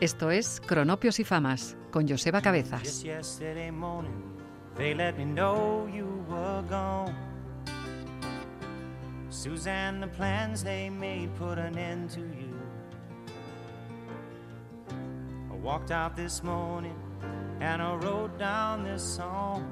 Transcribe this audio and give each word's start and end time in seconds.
Esto 0.00 0.30
es 0.30 0.60
Cronopios 0.60 1.18
y 1.20 1.24
Famas 1.24 1.74
con 1.90 2.06
Joseba 2.06 2.42
Cabezas. 2.42 3.02
Suzanne, 9.28 10.00
the 10.00 10.06
plans 10.06 10.64
they 10.64 10.88
made 10.88 11.28
put 11.36 11.58
an 11.58 11.76
end 11.76 12.10
to 12.10 12.20
you. 12.20 12.56
I 15.50 15.56
walked 15.56 15.90
out 15.90 16.16
this 16.16 16.42
morning 16.42 16.96
and 17.60 17.82
I 17.82 17.94
wrote 17.96 18.38
down 18.38 18.82
this 18.82 19.02
song. 19.02 19.64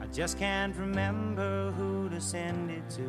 I 0.00 0.06
just 0.12 0.38
can't 0.38 0.76
remember 0.76 1.72
who 1.72 2.08
to 2.10 2.20
send 2.20 2.70
it 2.70 2.88
to. 2.96 3.08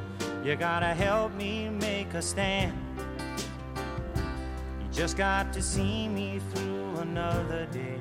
You 0.43 0.55
gotta 0.55 0.87
help 0.87 1.35
me 1.35 1.69
make 1.69 2.15
a 2.15 2.21
stand. 2.21 2.73
You 4.81 4.87
just 4.91 5.15
got 5.15 5.53
to 5.53 5.61
see 5.61 6.07
me 6.07 6.39
through 6.51 6.97
another 6.97 7.67
day. 7.67 7.99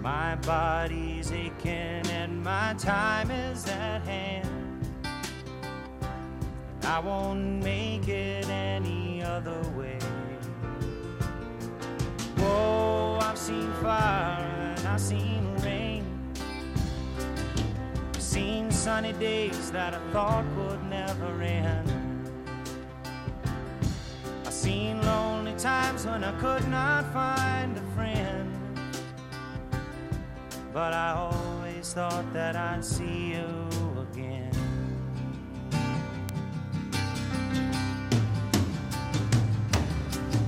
My 0.00 0.34
body's 0.36 1.30
aching 1.30 2.04
and 2.10 2.42
my 2.42 2.74
time 2.78 3.30
is 3.30 3.64
at 3.68 4.02
hand. 4.02 4.84
I 6.82 6.98
won't 6.98 7.62
make 7.62 8.08
it 8.08 8.48
any 8.48 9.22
other 9.22 9.62
way. 9.76 9.98
Whoa, 12.38 13.18
I've 13.22 13.38
seen 13.38 13.72
fire 13.74 14.74
and 14.76 14.88
I've 14.88 15.00
seen 15.00 15.43
sunny 18.84 19.14
days 19.14 19.70
that 19.70 19.94
I 19.94 19.98
thought 20.12 20.44
would 20.58 20.84
never 20.90 21.40
end. 21.40 21.90
I've 24.44 24.52
seen 24.52 25.00
lonely 25.00 25.54
times 25.54 26.04
when 26.04 26.22
I 26.22 26.38
could 26.38 26.68
not 26.68 27.10
find 27.10 27.78
a 27.78 27.82
friend. 27.94 28.52
But 30.74 30.92
I 30.92 31.12
always 31.12 31.94
thought 31.94 32.30
that 32.34 32.56
I'd 32.56 32.84
see 32.84 33.32
you 33.32 33.48
again. 34.12 34.52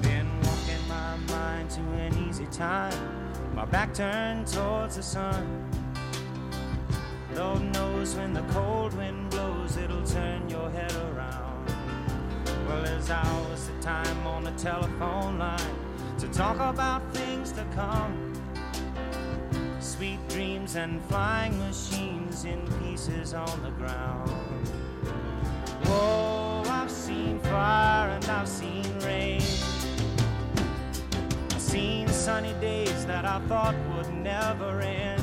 Been 0.02 0.28
walking 0.42 0.82
my 0.88 1.16
mind 1.30 1.70
to 1.70 1.80
an 1.80 2.28
easy 2.28 2.48
time, 2.52 3.32
my 3.54 3.64
back 3.64 3.94
turned 3.94 4.46
towards 4.46 4.96
the 4.96 5.02
sun. 5.02 5.66
Lord 7.34 7.60
knows 7.96 8.14
when 8.14 8.32
the 8.34 8.42
cold 8.52 8.92
wind 8.94 9.30
blows, 9.30 9.76
it'll 9.76 10.02
turn 10.02 10.48
your 10.48 10.70
head 10.70 10.92
around. 11.08 11.66
Well, 12.66 12.82
there's 12.82 13.10
hours 13.10 13.68
of 13.68 13.80
time 13.80 14.26
on 14.26 14.44
the 14.44 14.50
telephone 14.52 15.38
line 15.38 15.76
to 16.18 16.28
talk 16.28 16.56
about 16.56 17.02
things 17.14 17.52
to 17.52 17.64
come. 17.74 18.32
Sweet 19.80 20.18
dreams 20.28 20.76
and 20.76 21.02
flying 21.04 21.58
machines 21.58 22.44
in 22.44 22.60
pieces 22.80 23.32
on 23.34 23.62
the 23.62 23.70
ground. 23.70 24.30
Whoa, 25.84 26.64
I've 26.66 26.90
seen 26.90 27.38
fire 27.40 28.10
and 28.10 28.24
I've 28.26 28.48
seen 28.48 28.86
rain. 29.00 29.40
I've 31.50 31.60
seen 31.60 32.08
sunny 32.08 32.52
days 32.60 33.06
that 33.06 33.24
I 33.24 33.40
thought 33.48 33.74
would 33.94 34.12
never 34.12 34.80
end. 34.80 35.15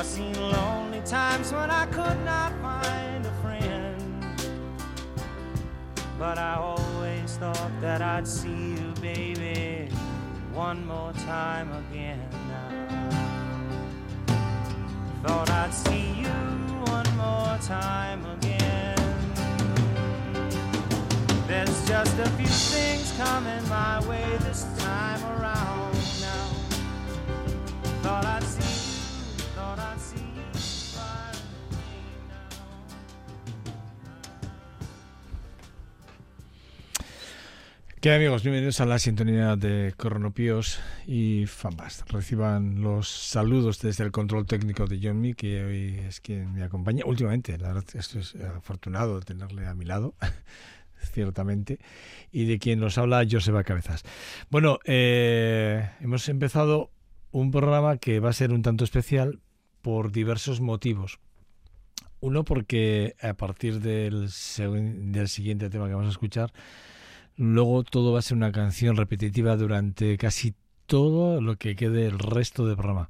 I've 0.00 0.06
seen 0.06 0.32
lonely 0.32 1.02
times 1.02 1.52
when 1.52 1.70
I 1.70 1.84
could 1.84 2.24
not 2.24 2.58
find 2.62 3.26
a 3.26 3.32
friend. 3.42 4.24
But 6.18 6.38
I 6.38 6.54
always 6.54 7.36
thought 7.36 7.70
that 7.82 8.00
I'd 8.00 8.26
see 8.26 8.70
you, 8.70 8.94
baby, 9.02 9.90
one 10.54 10.86
more 10.86 11.12
time 11.26 11.70
again. 11.82 12.26
Thought 15.22 15.50
I'd 15.50 15.74
see 15.74 16.22
you 16.22 16.38
one 16.94 17.16
more 17.18 17.58
time 17.60 18.24
again. 18.24 18.96
There's 21.46 21.86
just 21.86 22.18
a 22.18 22.30
few 22.38 22.46
things 22.46 23.12
coming 23.18 23.68
my 23.68 24.00
way 24.08 24.38
this 24.44 24.64
time 24.78 25.22
around 25.24 25.69
¿Qué 38.00 38.14
amigos? 38.14 38.42
Bienvenidos 38.42 38.80
a 38.80 38.86
la 38.86 38.98
sintonía 38.98 39.56
de 39.56 39.92
Cronopíos 39.94 40.80
y 41.06 41.44
Famas. 41.44 42.02
Reciban 42.08 42.80
los 42.80 43.10
saludos 43.10 43.78
desde 43.82 44.04
el 44.04 44.10
control 44.10 44.46
técnico 44.46 44.86
de 44.86 44.98
John 45.02 45.20
Mee, 45.20 45.34
que 45.34 45.62
hoy 45.62 45.98
es 46.08 46.22
quien 46.22 46.54
me 46.54 46.62
acompaña. 46.62 47.04
Últimamente, 47.04 47.58
la 47.58 47.74
verdad, 47.74 47.84
esto 47.92 48.18
es 48.18 48.34
afortunado 48.36 49.20
tenerle 49.20 49.66
a 49.66 49.74
mi 49.74 49.84
lado, 49.84 50.14
ciertamente, 51.12 51.78
y 52.32 52.46
de 52.46 52.58
quien 52.58 52.80
nos 52.80 52.96
habla 52.96 53.22
Joseba 53.30 53.64
Cabezas. 53.64 54.02
Bueno, 54.48 54.78
eh, 54.86 55.90
hemos 56.00 56.26
empezado 56.30 56.90
un 57.32 57.50
programa 57.50 57.98
que 57.98 58.18
va 58.18 58.30
a 58.30 58.32
ser 58.32 58.54
un 58.54 58.62
tanto 58.62 58.84
especial 58.84 59.40
por 59.82 60.10
diversos 60.10 60.62
motivos. 60.62 61.18
Uno, 62.20 62.44
porque 62.44 63.14
a 63.20 63.34
partir 63.34 63.80
del, 63.80 64.30
del 65.12 65.28
siguiente 65.28 65.68
tema 65.68 65.86
que 65.86 65.92
vamos 65.92 66.08
a 66.08 66.12
escuchar, 66.12 66.50
Luego 67.40 67.84
todo 67.84 68.12
va 68.12 68.18
a 68.18 68.22
ser 68.22 68.36
una 68.36 68.52
canción 68.52 68.98
repetitiva 68.98 69.56
durante 69.56 70.18
casi 70.18 70.54
todo 70.84 71.40
lo 71.40 71.56
que 71.56 71.74
quede 71.74 72.04
el 72.04 72.18
resto 72.18 72.66
del 72.66 72.76
programa. 72.76 73.08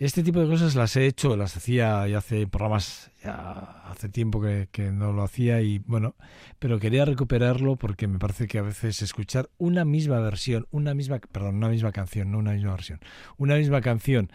Este 0.00 0.24
tipo 0.24 0.40
de 0.40 0.48
cosas 0.48 0.74
las 0.74 0.96
he 0.96 1.06
hecho, 1.06 1.36
las 1.36 1.56
hacía 1.56 2.04
ya 2.08 2.18
hace 2.18 2.48
programas, 2.48 3.12
ya 3.22 3.84
hace 3.88 4.08
tiempo 4.08 4.40
que, 4.42 4.68
que, 4.72 4.90
no 4.90 5.12
lo 5.12 5.22
hacía 5.22 5.60
y 5.60 5.78
bueno, 5.78 6.16
pero 6.58 6.80
quería 6.80 7.04
recuperarlo 7.04 7.76
porque 7.76 8.08
me 8.08 8.18
parece 8.18 8.48
que 8.48 8.58
a 8.58 8.62
veces 8.62 9.00
escuchar 9.00 9.48
una 9.58 9.84
misma 9.84 10.18
versión, 10.18 10.66
una 10.72 10.92
misma, 10.92 11.20
perdón, 11.20 11.54
una 11.54 11.68
misma 11.68 11.92
canción, 11.92 12.32
no 12.32 12.38
una 12.38 12.54
misma 12.54 12.72
versión, 12.72 12.98
una 13.36 13.54
misma 13.54 13.80
canción 13.80 14.32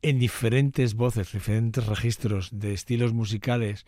en 0.00 0.20
diferentes 0.20 0.94
voces, 0.94 1.32
diferentes 1.32 1.84
registros 1.88 2.50
de 2.52 2.72
estilos 2.72 3.12
musicales, 3.12 3.84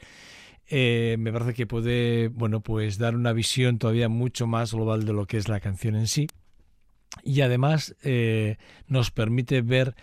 eh, 0.69 1.17
me 1.19 1.33
parece 1.33 1.55
que 1.55 1.67
puede, 1.67 2.29
bueno, 2.29 2.61
pues 2.61 2.99
dar 2.99 3.17
una 3.17 3.33
visión 3.33 3.79
todavía 3.79 4.09
mucho 4.09 4.47
más 4.47 4.73
global 4.73 5.05
de 5.05 5.13
lo 5.13 5.27
que 5.27 5.39
es 5.39 5.49
la 5.49 5.61
canción 5.61 5.97
en 5.97 6.07
sí. 6.07 6.29
Y 7.25 7.41
además 7.41 7.97
eh, 8.03 8.59
nos 8.87 9.11
permite 9.11 9.63
ver 9.63 9.95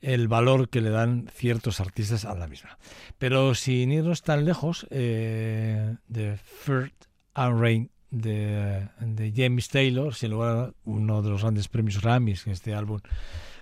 el 0.00 0.28
valor 0.28 0.68
que 0.68 0.80
le 0.80 0.90
dan 0.90 1.28
ciertos 1.34 1.80
artistas 1.80 2.24
a 2.24 2.34
la 2.34 2.46
misma. 2.46 2.78
Pero 3.18 3.54
sin 3.54 3.92
irnos 3.92 4.22
tan 4.22 4.44
lejos, 4.44 4.86
eh, 4.90 5.96
de 6.08 6.36
First 6.36 7.06
and 7.34 7.60
Rain 7.60 7.90
de, 8.10 8.88
de, 9.00 9.32
James 9.34 9.68
Taylor, 9.68 10.14
sin 10.14 10.30
lugar 10.30 10.74
uno 10.84 11.22
de 11.22 11.30
los 11.30 11.42
grandes 11.42 11.68
premios 11.68 12.00
Grammys, 12.00 12.46
este 12.46 12.74
álbum 12.74 13.00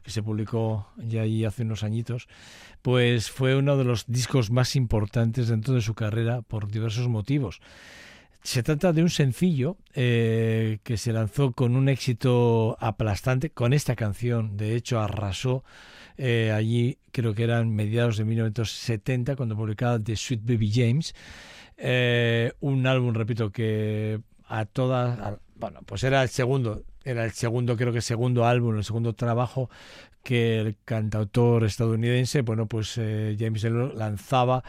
que 0.02 0.11
se 0.11 0.23
publicó 0.23 0.87
ya 0.99 1.23
ahí 1.23 1.44
hace 1.44 1.62
unos 1.62 1.82
añitos, 1.82 2.29
pues 2.84 3.31
fue 3.31 3.56
uno 3.56 3.78
de 3.78 3.84
los 3.84 4.04
discos 4.08 4.50
más 4.50 4.76
importantes 4.76 5.48
dentro 5.48 5.72
de 5.72 5.81
su 5.81 5.94
carrera 5.94 6.42
por 6.42 6.70
diversos 6.70 7.08
motivos. 7.08 7.62
Se 8.42 8.62
trata 8.62 8.92
de 8.92 9.00
un 9.00 9.08
sencillo 9.08 9.78
eh, 9.94 10.81
que 10.82 10.98
se 10.98 11.14
lanzó 11.14 11.52
con 11.52 11.76
un 11.76 11.88
éxito 11.88 12.76
aplastante, 12.78 13.48
con 13.48 13.72
esta 13.72 13.96
canción, 13.96 14.58
de 14.58 14.76
hecho 14.76 15.00
arrasó 15.00 15.64
eh, 16.19 16.52
allí, 16.54 16.98
creo 17.10 17.34
que 17.34 17.44
eran 17.44 17.75
mediados 17.75 18.19
de 18.19 18.26
1970, 18.26 19.34
cuando 19.34 19.56
publicaba 19.56 19.98
The 19.98 20.14
Sweet 20.14 20.42
Baby 20.44 20.70
James, 20.70 21.14
eh, 21.78 22.52
un 22.60 22.86
álbum, 22.86 23.14
repito, 23.14 23.50
que 23.50 24.20
a 24.46 24.66
todas, 24.66 25.38
bueno, 25.56 25.81
pues 25.86 26.04
era 26.04 26.22
el 26.22 26.28
segundo, 26.28 26.82
era 27.05 27.25
el 27.25 27.33
segundo, 27.33 27.77
creo 27.77 27.93
que 27.93 28.01
segundo 28.01 28.47
álbum, 28.47 28.77
el 28.77 28.85
segundo 28.85 29.12
trabajo 29.15 29.71
que 30.23 30.59
el 30.61 30.77
cantautor 30.85 31.65
estadounidense, 31.65 32.43
bueno, 32.43 32.67
pues 32.67 32.97
eh, 32.99 33.37
James 33.39 33.62
lanzaba 33.65 34.65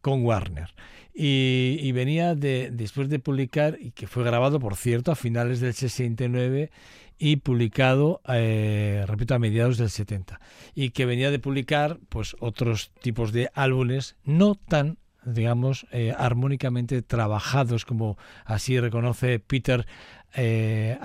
con 0.00 0.24
Warner. 0.24 0.74
y, 1.12 1.90
venía 1.92 2.34
de, 2.34 2.70
después 2.72 3.08
de 3.08 3.18
publicar, 3.18 3.76
y 3.80 3.90
que 3.90 4.06
fue 4.06 4.24
grabado, 4.24 4.60
por 4.60 4.76
cierto, 4.76 5.10
a 5.12 5.16
finales 5.16 5.60
del 5.60 5.74
69 5.74 6.70
y 7.18 7.36
publicado, 7.36 8.22
eh, 8.28 9.04
repito, 9.06 9.34
a 9.34 9.38
mediados 9.38 9.76
del 9.76 9.90
70. 9.90 10.40
Y 10.74 10.90
que 10.90 11.04
venía 11.04 11.30
de 11.30 11.38
publicar 11.38 11.98
pues 12.08 12.34
otros 12.40 12.92
tipos 13.02 13.32
de 13.32 13.50
álbumes 13.54 14.16
no 14.24 14.54
tan 14.54 14.96
digamos, 15.22 15.86
eh, 15.92 16.14
armónicamente 16.16 17.02
trabajados, 17.02 17.84
como 17.84 18.16
así 18.46 18.80
reconoce 18.80 19.38
Peter 19.38 19.86
eh, 20.34 20.98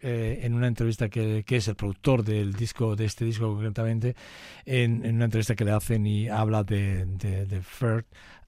eh, 0.00 0.40
en 0.42 0.54
una 0.54 0.66
entrevista 0.66 1.08
que, 1.08 1.44
es 1.46 1.68
el 1.68 1.74
productor 1.74 2.24
del 2.24 2.52
disco, 2.52 2.96
de 2.96 3.04
este 3.04 3.24
disco 3.24 3.48
concretamente, 3.52 4.14
en, 4.64 5.04
una 5.14 5.26
entrevista 5.26 5.54
que 5.54 5.64
le 5.64 5.72
hacen 5.72 6.06
y 6.06 6.28
habla 6.28 6.64
de, 6.64 7.06
de, 7.06 7.46
de 7.46 7.62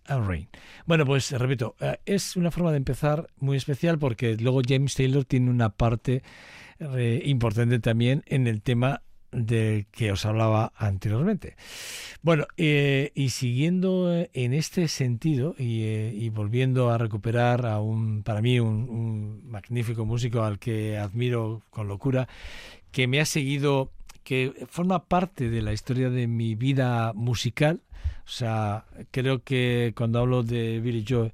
and 0.06 0.26
Rain. 0.26 0.48
Bueno, 0.86 1.04
pues 1.06 1.30
repito, 1.32 1.76
eh, 1.80 1.98
es 2.04 2.36
una 2.36 2.50
forma 2.50 2.70
de 2.70 2.76
empezar 2.76 3.28
muy 3.38 3.56
especial 3.56 3.98
porque 3.98 4.36
luego 4.36 4.60
James 4.66 4.94
Taylor 4.94 5.24
tiene 5.24 5.50
una 5.50 5.70
parte 5.70 6.22
eh, 6.78 7.22
importante 7.24 7.78
también 7.78 8.22
en 8.26 8.46
el 8.46 8.62
tema 8.62 9.02
de 9.34 9.86
que 9.90 10.12
os 10.12 10.24
hablaba 10.24 10.72
anteriormente. 10.76 11.56
Bueno, 12.22 12.46
eh, 12.56 13.12
y 13.14 13.30
siguiendo 13.30 14.26
en 14.32 14.54
este 14.54 14.88
sentido 14.88 15.54
y, 15.58 16.28
volviendo 16.30 16.90
a 16.90 16.98
recuperar 16.98 17.66
a 17.66 17.80
un, 17.80 18.22
para 18.22 18.40
mí, 18.40 18.60
un, 18.60 19.42
magnífico 19.46 20.04
músico 20.04 20.42
al 20.42 20.58
que 20.58 20.96
admiro 20.96 21.62
con 21.70 21.88
locura, 21.88 22.28
que 22.92 23.06
me 23.06 23.20
ha 23.20 23.26
seguido, 23.26 23.90
que 24.22 24.52
forma 24.70 25.04
parte 25.04 25.50
de 25.50 25.62
la 25.62 25.72
historia 25.72 26.10
de 26.10 26.26
mi 26.26 26.54
vida 26.54 27.12
musical, 27.14 27.80
o 28.24 28.30
sea, 28.30 28.84
creo 29.10 29.42
que 29.42 29.92
cuando 29.96 30.20
hablo 30.20 30.42
de 30.42 30.80
Billy 30.80 31.04
Joe, 31.06 31.32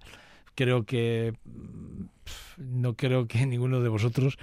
creo 0.55 0.85
que 0.85 1.35
no 2.59 2.95
creo 2.95 3.27
que 3.27 3.47
ninguno 3.47 3.81
de 3.81 3.89
vosotros 3.89 4.39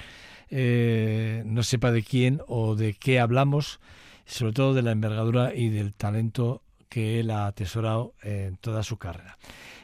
eh, 0.49 1.43
no 1.45 1.63
sepa 1.63 1.91
de 1.91 2.03
quién 2.03 2.41
o 2.47 2.75
de 2.75 2.93
qué 2.93 3.19
hablamos, 3.19 3.79
sobre 4.25 4.53
todo 4.53 4.73
de 4.73 4.81
la 4.81 4.91
envergadura 4.91 5.53
y 5.53 5.69
del 5.69 5.93
talento 5.93 6.61
que 6.89 7.19
él 7.19 7.31
ha 7.31 7.47
atesorado 7.47 8.13
en 8.23 8.57
toda 8.57 8.83
su 8.83 8.97
carrera. 8.97 9.37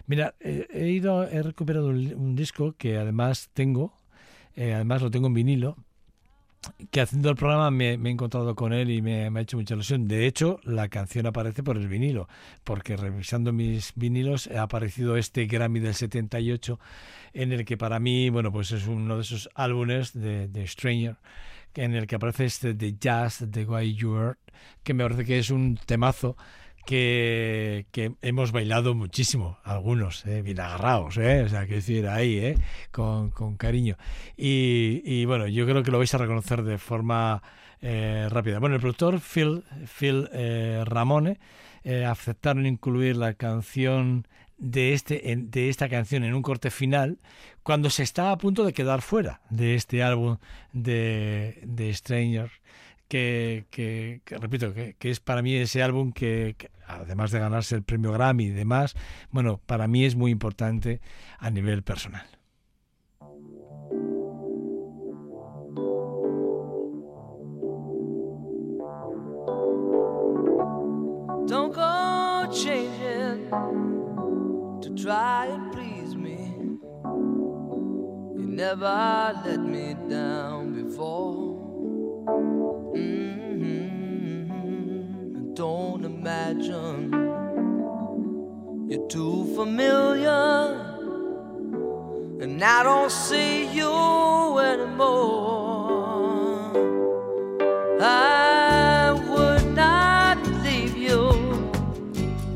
Mira, 0.06 0.36
eh, 0.40 0.68
he 0.70 0.90
ido, 0.90 1.24
he 1.24 1.42
recuperado 1.42 1.88
un, 1.88 2.36
disco 2.36 2.76
que 2.78 2.98
además 2.98 3.50
tengo, 3.54 3.94
eh, 4.56 4.74
además 4.74 5.02
lo 5.02 5.12
tengo 5.12 5.28
en 5.28 5.34
vinilo, 5.34 5.78
que 6.92 7.02
haciendo 7.02 7.30
el 7.30 7.36
programa 7.36 7.72
me, 7.72 7.94
he 7.94 8.10
encontrado 8.10 8.56
con 8.56 8.74
él 8.74 8.90
y 8.90 9.02
me, 9.02 9.26
ha 9.26 9.42
hecho 9.42 9.58
mucha 9.58 9.74
ilusión. 9.74 10.08
De 10.08 10.26
hecho, 10.26 10.60
la 10.64 10.88
canción 10.90 11.26
aparece 11.26 11.64
por 11.64 11.78
el 11.78 11.88
vinilo, 11.88 12.28
porque 12.64 12.98
revisando 12.98 13.52
mis 13.54 13.94
vinilos 13.96 14.48
ha 14.48 14.64
aparecido 14.64 15.18
este 15.18 15.46
Grammy 15.46 15.80
del 15.80 15.96
78, 15.96 16.80
en 17.34 17.52
el 17.52 17.66
que 17.66 17.78
para 17.78 18.00
mí, 18.00 18.30
bueno, 18.30 18.52
pues 18.52 18.72
es 18.72 18.88
uno 18.88 19.16
de 19.16 19.22
esos 19.22 19.50
álbumes 19.56 20.14
de, 20.14 20.48
de 20.48 20.68
Stranger, 20.68 21.18
en 21.76 21.96
el 21.96 22.08
que 22.08 22.16
aparece 22.16 22.46
este 22.46 22.74
de 22.74 22.96
Jazz, 23.00 23.46
The 23.50 23.66
Way 23.66 23.96
You 23.96 24.16
Are, 24.16 24.38
que 24.84 24.94
me 24.94 25.04
parece 25.04 25.26
que 25.26 25.40
es 25.40 25.50
un 25.50 25.80
temazo 25.86 26.38
que, 26.86 27.86
hemos 28.22 28.52
bailado 28.52 28.94
muchísimo, 28.94 29.58
algunos, 29.64 30.26
¿eh? 30.26 30.42
bien 30.42 30.58
¿eh? 30.60 31.44
o 31.44 31.50
sea, 31.50 31.66
que 31.66 31.76
decir, 31.76 32.08
ahí, 32.08 32.38
¿eh? 32.38 32.58
con, 32.92 33.32
cariño. 33.58 33.98
Y, 34.38 35.26
bueno, 35.26 35.48
yo 35.48 35.66
creo 35.66 35.84
que 35.84 35.92
lo 35.92 35.98
vais 35.98 36.14
a 36.14 36.18
reconocer 36.18 36.64
de 36.64 36.78
forma 36.78 37.42
eh, 37.82 38.28
rápida. 38.30 38.60
Bueno, 38.60 38.76
el 38.76 38.82
productor 38.82 39.20
Phil, 39.20 39.64
Phil 39.88 40.30
Ramone 40.86 41.40
aceptaron 42.08 42.66
incluir 42.66 43.18
la 43.18 43.34
canción 43.34 44.26
de, 44.58 44.94
este, 44.94 45.22
de 45.38 45.70
esta 45.70 45.90
canción 45.90 46.24
en 46.24 46.34
un 46.34 46.42
corte 46.42 46.72
final 46.72 47.20
cuando 47.64 47.90
se 47.90 48.04
está 48.04 48.32
a 48.32 48.38
punto 48.38 48.64
de 48.64 48.72
quedar 48.72 49.02
fuera 49.02 49.42
de 49.50 49.76
este 49.76 50.02
álbum 50.02 50.38
de, 50.72 51.60
de 51.64 51.94
Stranger 51.94 52.50
que, 53.14 54.22
repito, 54.26 54.74
que, 54.74 54.96
es 55.02 55.20
para 55.20 55.44
mí 55.44 55.54
ese 55.56 55.84
álbum 55.84 56.12
que, 56.12 56.56
además 56.88 57.32
de 57.32 57.40
ganarse 57.40 57.76
el 57.76 57.84
premio 57.84 58.12
Grammy 58.12 58.46
y 58.46 58.50
demás, 58.50 58.96
bueno, 59.30 59.60
para 59.66 59.88
mí 59.88 60.06
es 60.06 60.16
muy 60.16 60.32
importante 60.32 61.00
a 61.38 61.52
nivel 61.52 61.84
personal. 61.84 62.26
Don't 71.46 71.74
go 71.74 72.48
changing 72.52 73.50
to 74.82 74.90
try 74.96 75.48
and 75.48 75.72
please 75.72 76.16
me. 76.16 76.80
You 78.36 78.48
never 78.48 79.34
let 79.46 79.60
me 79.60 79.96
down 80.10 80.74
before. 80.74 81.53
Don't 85.64 86.04
imagine 86.04 87.10
you're 88.90 89.08
too 89.08 89.56
familiar, 89.56 90.76
and 92.42 92.62
I 92.62 92.84
don't 92.84 93.10
see 93.10 93.74
you 93.74 94.60
anymore. 94.60 95.14
I 98.02 99.14
would 99.30 99.66
not 99.74 100.46
leave 100.66 100.98
you 100.98 101.30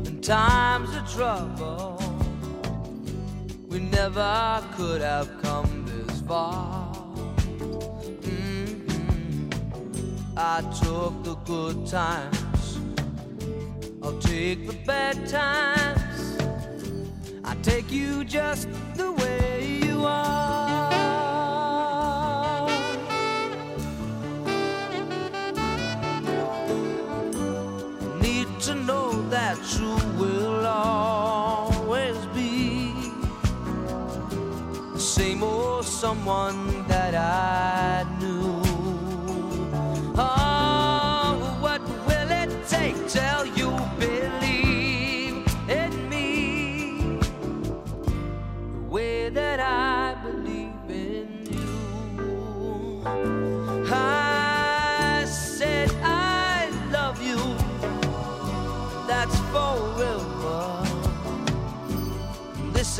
in 0.04 0.20
times 0.20 0.94
of 0.94 1.10
trouble. 1.10 1.98
We 3.70 3.78
never 3.78 4.62
could 4.76 5.00
have 5.00 5.30
come 5.40 5.86
this 5.86 6.20
far. 6.20 6.92
Mm-hmm. 8.20 9.48
I 10.36 10.60
took 10.82 11.24
the 11.24 11.36
good 11.46 11.86
times, 11.86 12.36
I'll 14.08 14.18
take 14.20 14.66
the 14.66 14.72
bad 14.86 15.28
times. 15.28 16.38
I 17.44 17.54
take 17.56 17.92
you 17.92 18.24
just 18.24 18.66
the 18.94 19.12
way 19.12 19.80
you 19.84 20.02
are. 20.06 20.88
Need 28.22 28.48
to 28.60 28.74
know 28.76 29.12
that 29.28 29.58
you 29.78 29.94
will 30.18 30.64
always 30.64 32.16
be 32.34 32.94
the 34.94 34.98
same 34.98 35.42
old 35.42 35.84
someone 35.84 36.67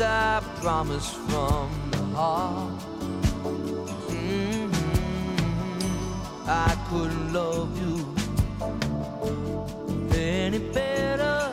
I 0.01 0.41
promise 0.61 1.09
from 1.11 1.69
the 1.91 1.97
heart. 2.15 2.79
Mm-hmm. 4.07 5.49
I 6.47 6.77
couldn't 6.89 7.33
love 7.33 7.77
you 7.81 8.15
any 10.15 10.59
better. 10.59 11.51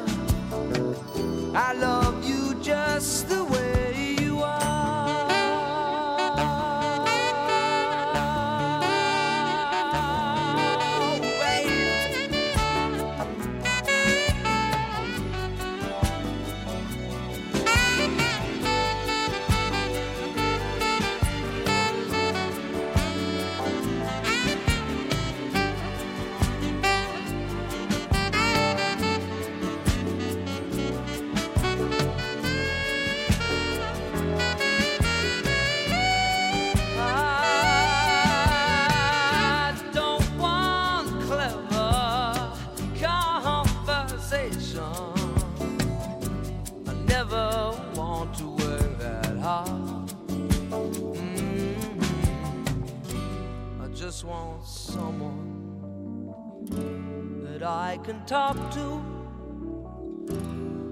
I 1.54 1.72
love 1.72 2.24
you 2.24 2.54
just 2.62 3.28
the 3.28 3.45
I 57.66 57.98
can 58.04 58.24
talk 58.26 58.56
to. 58.74 59.02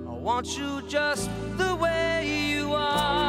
I 0.09 0.13
want 0.13 0.59
you 0.59 0.83
just 0.89 1.31
the 1.57 1.77
way 1.77 2.51
you 2.51 2.75
are. 2.75 3.24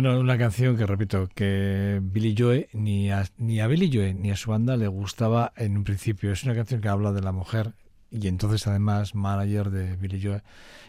Bueno, 0.00 0.20
una 0.20 0.38
canción 0.38 0.76
que 0.76 0.86
repito 0.86 1.28
que 1.34 1.98
Billy 2.00 2.32
Joe 2.38 2.68
ni 2.72 3.10
a, 3.10 3.24
ni 3.36 3.58
a 3.58 3.66
Billy 3.66 3.90
Joe 3.92 4.14
ni 4.14 4.30
a 4.30 4.36
su 4.36 4.52
banda 4.52 4.76
le 4.76 4.86
gustaba 4.86 5.52
en 5.56 5.76
un 5.76 5.82
principio. 5.82 6.30
Es 6.30 6.44
una 6.44 6.54
canción 6.54 6.80
que 6.80 6.86
habla 6.86 7.10
de 7.10 7.20
la 7.20 7.32
mujer 7.32 7.72
y 8.08 8.28
entonces 8.28 8.64
además 8.68 9.16
manager 9.16 9.70
de 9.70 9.96
Billy 9.96 10.22
Joe, 10.22 10.44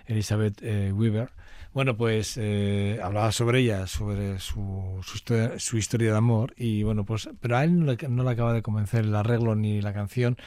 Elizabeth 0.05 0.61
eh, 0.61 0.91
Weaver. 0.93 1.31
Bueno, 1.73 1.97
pues 1.97 2.37
eh, 2.37 2.99
hablaba 3.03 3.31
sobre 3.31 3.61
ella, 3.61 3.87
sobre 3.87 4.37
su, 4.37 5.01
historia, 5.15 5.57
su, 5.57 5.77
historia, 5.79 6.11
de 6.11 6.17
amor 6.17 6.53
y 6.55 6.83
bueno, 6.83 7.03
pues 7.03 7.31
pero 7.39 7.57
a 7.57 7.63
él 7.63 7.79
no 7.79 7.91
le, 7.91 7.97
no 8.09 8.23
le 8.23 8.29
acaba 8.29 8.53
de 8.53 8.61
convencer 8.61 9.05
el 9.05 9.15
arreglo 9.15 9.55
ni 9.55 9.81
la 9.81 9.91
canción 9.91 10.37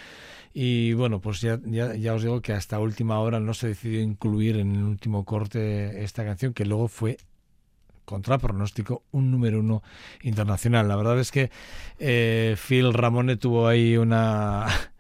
y 0.55 0.93
bueno, 0.93 1.21
pues 1.21 1.41
ya, 1.41 1.59
ya, 1.65 1.97
ya, 1.97 2.15
os 2.15 2.23
digo 2.23 2.41
que 2.43 2.53
hasta 2.53 2.79
última 2.79 3.19
hora 3.19 3.41
no 3.41 3.55
se 3.55 3.67
decidió 3.67 4.01
incluir 4.01 4.57
en 4.59 4.77
el 4.77 4.85
último 4.85 5.25
corte 5.25 6.05
esta 6.05 6.25
canción 6.25 6.55
que 6.55 6.65
luego 6.65 6.87
fue 6.87 7.17
contra 8.13 8.39
pronóstico, 8.39 9.05
un 9.11 9.31
número 9.31 9.61
uno 9.61 9.83
internacional. 10.23 10.87
La 10.87 10.97
verdad 10.97 11.19
es 11.19 11.31
que 11.31 11.51
eh, 11.99 12.57
Phil 12.69 12.93
Ramone 12.93 13.37
tuvo 13.37 13.67
ahí 13.67 13.97
una... 13.97 14.67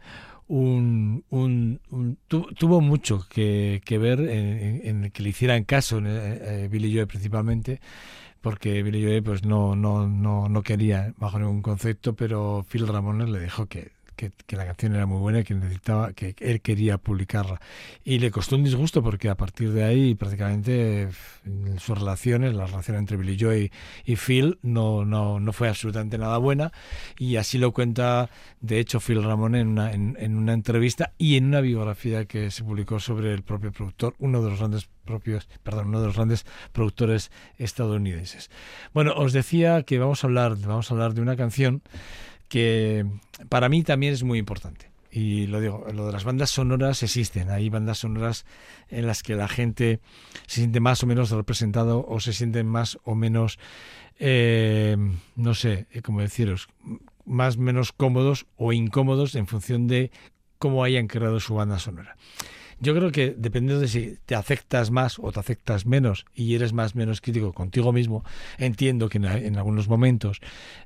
Un, 0.48 1.24
un, 1.30 1.80
un 1.88 2.18
tu, 2.28 2.42
tuvo 2.58 2.82
mucho 2.82 3.26
que, 3.30 3.80
que 3.86 3.96
ver 3.96 4.20
en, 4.20 5.04
en, 5.04 5.10
que 5.10 5.22
le 5.22 5.30
hicieran 5.30 5.64
caso 5.64 6.02
eh, 6.04 6.68
Billy 6.70 6.94
Joe 6.94 7.06
principalmente 7.06 7.80
porque 8.42 8.82
Billy 8.82 9.02
Joe 9.02 9.22
pues 9.22 9.44
no, 9.46 9.74
no, 9.76 10.06
no, 10.06 10.50
no 10.50 10.62
quería 10.62 11.14
bajo 11.16 11.38
ningún 11.38 11.62
concepto 11.62 12.14
pero 12.14 12.66
Phil 12.68 12.86
Ramone 12.86 13.28
le 13.28 13.40
dijo 13.40 13.64
que 13.66 13.92
que, 14.16 14.32
la 14.56 14.66
canción 14.66 14.94
era 14.94 15.06
muy 15.06 15.18
buena 15.18 15.40
y 15.40 15.44
que 15.44 15.54
necesitaba, 15.54 16.12
que 16.12 16.34
él 16.40 16.60
quería 16.60 16.98
publicarla. 16.98 17.60
Y 18.04 18.18
le 18.18 18.30
costó 18.30 18.56
un 18.56 18.64
disgusto 18.64 19.02
porque 19.02 19.28
a 19.28 19.36
partir 19.36 19.72
de 19.72 19.84
ahí 19.84 20.14
prácticamente 20.14 21.08
sus 21.78 21.98
relaciones, 21.98 22.54
la 22.54 22.66
relación 22.66 22.96
entre 22.96 23.16
Billy 23.16 23.36
Joe 23.38 23.70
y, 24.04 24.16
Phil 24.16 24.58
no, 24.62 25.04
no, 25.04 25.40
no 25.40 25.52
fue 25.52 25.68
absolutamente 25.68 26.18
nada 26.18 26.38
buena 26.38 26.72
y 27.18 27.36
así 27.36 27.58
lo 27.58 27.72
cuenta 27.72 28.30
de 28.60 28.78
hecho 28.78 29.00
Phil 29.00 29.22
Ramón 29.22 29.54
en 29.54 29.68
una, 29.68 29.92
en, 29.92 30.36
una 30.36 30.52
entrevista 30.52 31.12
y 31.18 31.36
en 31.36 31.46
una 31.46 31.60
biografía 31.60 32.24
que 32.24 32.50
se 32.50 32.62
publicó 32.62 33.00
sobre 33.00 33.32
el 33.32 33.42
propio 33.42 33.72
productor, 33.72 34.14
uno 34.18 34.42
de 34.42 34.50
los 34.50 34.58
grandes 34.58 34.88
propios, 35.04 35.48
perdón, 35.62 35.88
uno 35.88 36.00
de 36.00 36.06
los 36.06 36.16
grandes 36.16 36.46
productores 36.72 37.30
estadounidenses. 37.58 38.50
Bueno, 38.94 39.14
os 39.16 39.32
decía 39.32 39.82
que 39.82 39.98
vamos 39.98 40.22
a 40.22 40.26
hablar, 40.28 40.56
vamos 40.58 40.90
a 40.90 40.94
hablar 40.94 41.14
de 41.14 41.22
una 41.22 41.36
canción 41.36 41.82
que 42.52 43.06
para 43.48 43.70
mí 43.70 43.82
también 43.82 44.12
es 44.12 44.24
muy 44.24 44.38
importante. 44.38 44.90
Y 45.10 45.46
lo 45.46 45.58
digo, 45.58 45.86
lo 45.90 46.04
de 46.04 46.12
las 46.12 46.24
bandas 46.24 46.50
sonoras 46.50 47.02
existen. 47.02 47.48
Hay 47.48 47.70
bandas 47.70 48.00
sonoras 48.00 48.44
en 48.90 49.06
las 49.06 49.22
que 49.22 49.36
la 49.36 49.48
gente 49.48 50.00
se 50.46 50.56
siente 50.56 50.78
más 50.78 51.02
o 51.02 51.06
menos 51.06 51.30
representado 51.30 52.04
o 52.06 52.20
se 52.20 52.34
sienten 52.34 52.66
más 52.66 52.98
o 53.04 53.14
menos, 53.14 53.58
eh, 54.18 54.98
no 55.34 55.54
sé, 55.54 55.86
eh, 55.92 56.02
cómo 56.02 56.20
deciros, 56.20 56.68
más 57.24 57.56
o 57.56 57.60
menos 57.60 57.90
cómodos 57.90 58.44
o 58.56 58.74
incómodos 58.74 59.34
en 59.34 59.46
función 59.46 59.86
de 59.86 60.10
cómo 60.58 60.84
hayan 60.84 61.06
creado 61.06 61.40
su 61.40 61.54
banda 61.54 61.78
sonora. 61.78 62.18
Yo 62.82 62.96
creo 62.96 63.12
que 63.12 63.32
dependiendo 63.38 63.80
de 63.80 63.86
si 63.86 64.18
te 64.26 64.34
aceptas 64.34 64.90
más 64.90 65.20
o 65.20 65.30
te 65.30 65.38
aceptas 65.38 65.86
menos 65.86 66.26
y 66.34 66.56
eres 66.56 66.72
más 66.72 66.96
menos 66.96 67.20
crítico 67.20 67.52
contigo 67.52 67.92
mismo, 67.92 68.24
entiendo 68.58 69.08
que 69.08 69.18
en, 69.18 69.56
algunos 69.56 69.86
momentos 69.86 70.40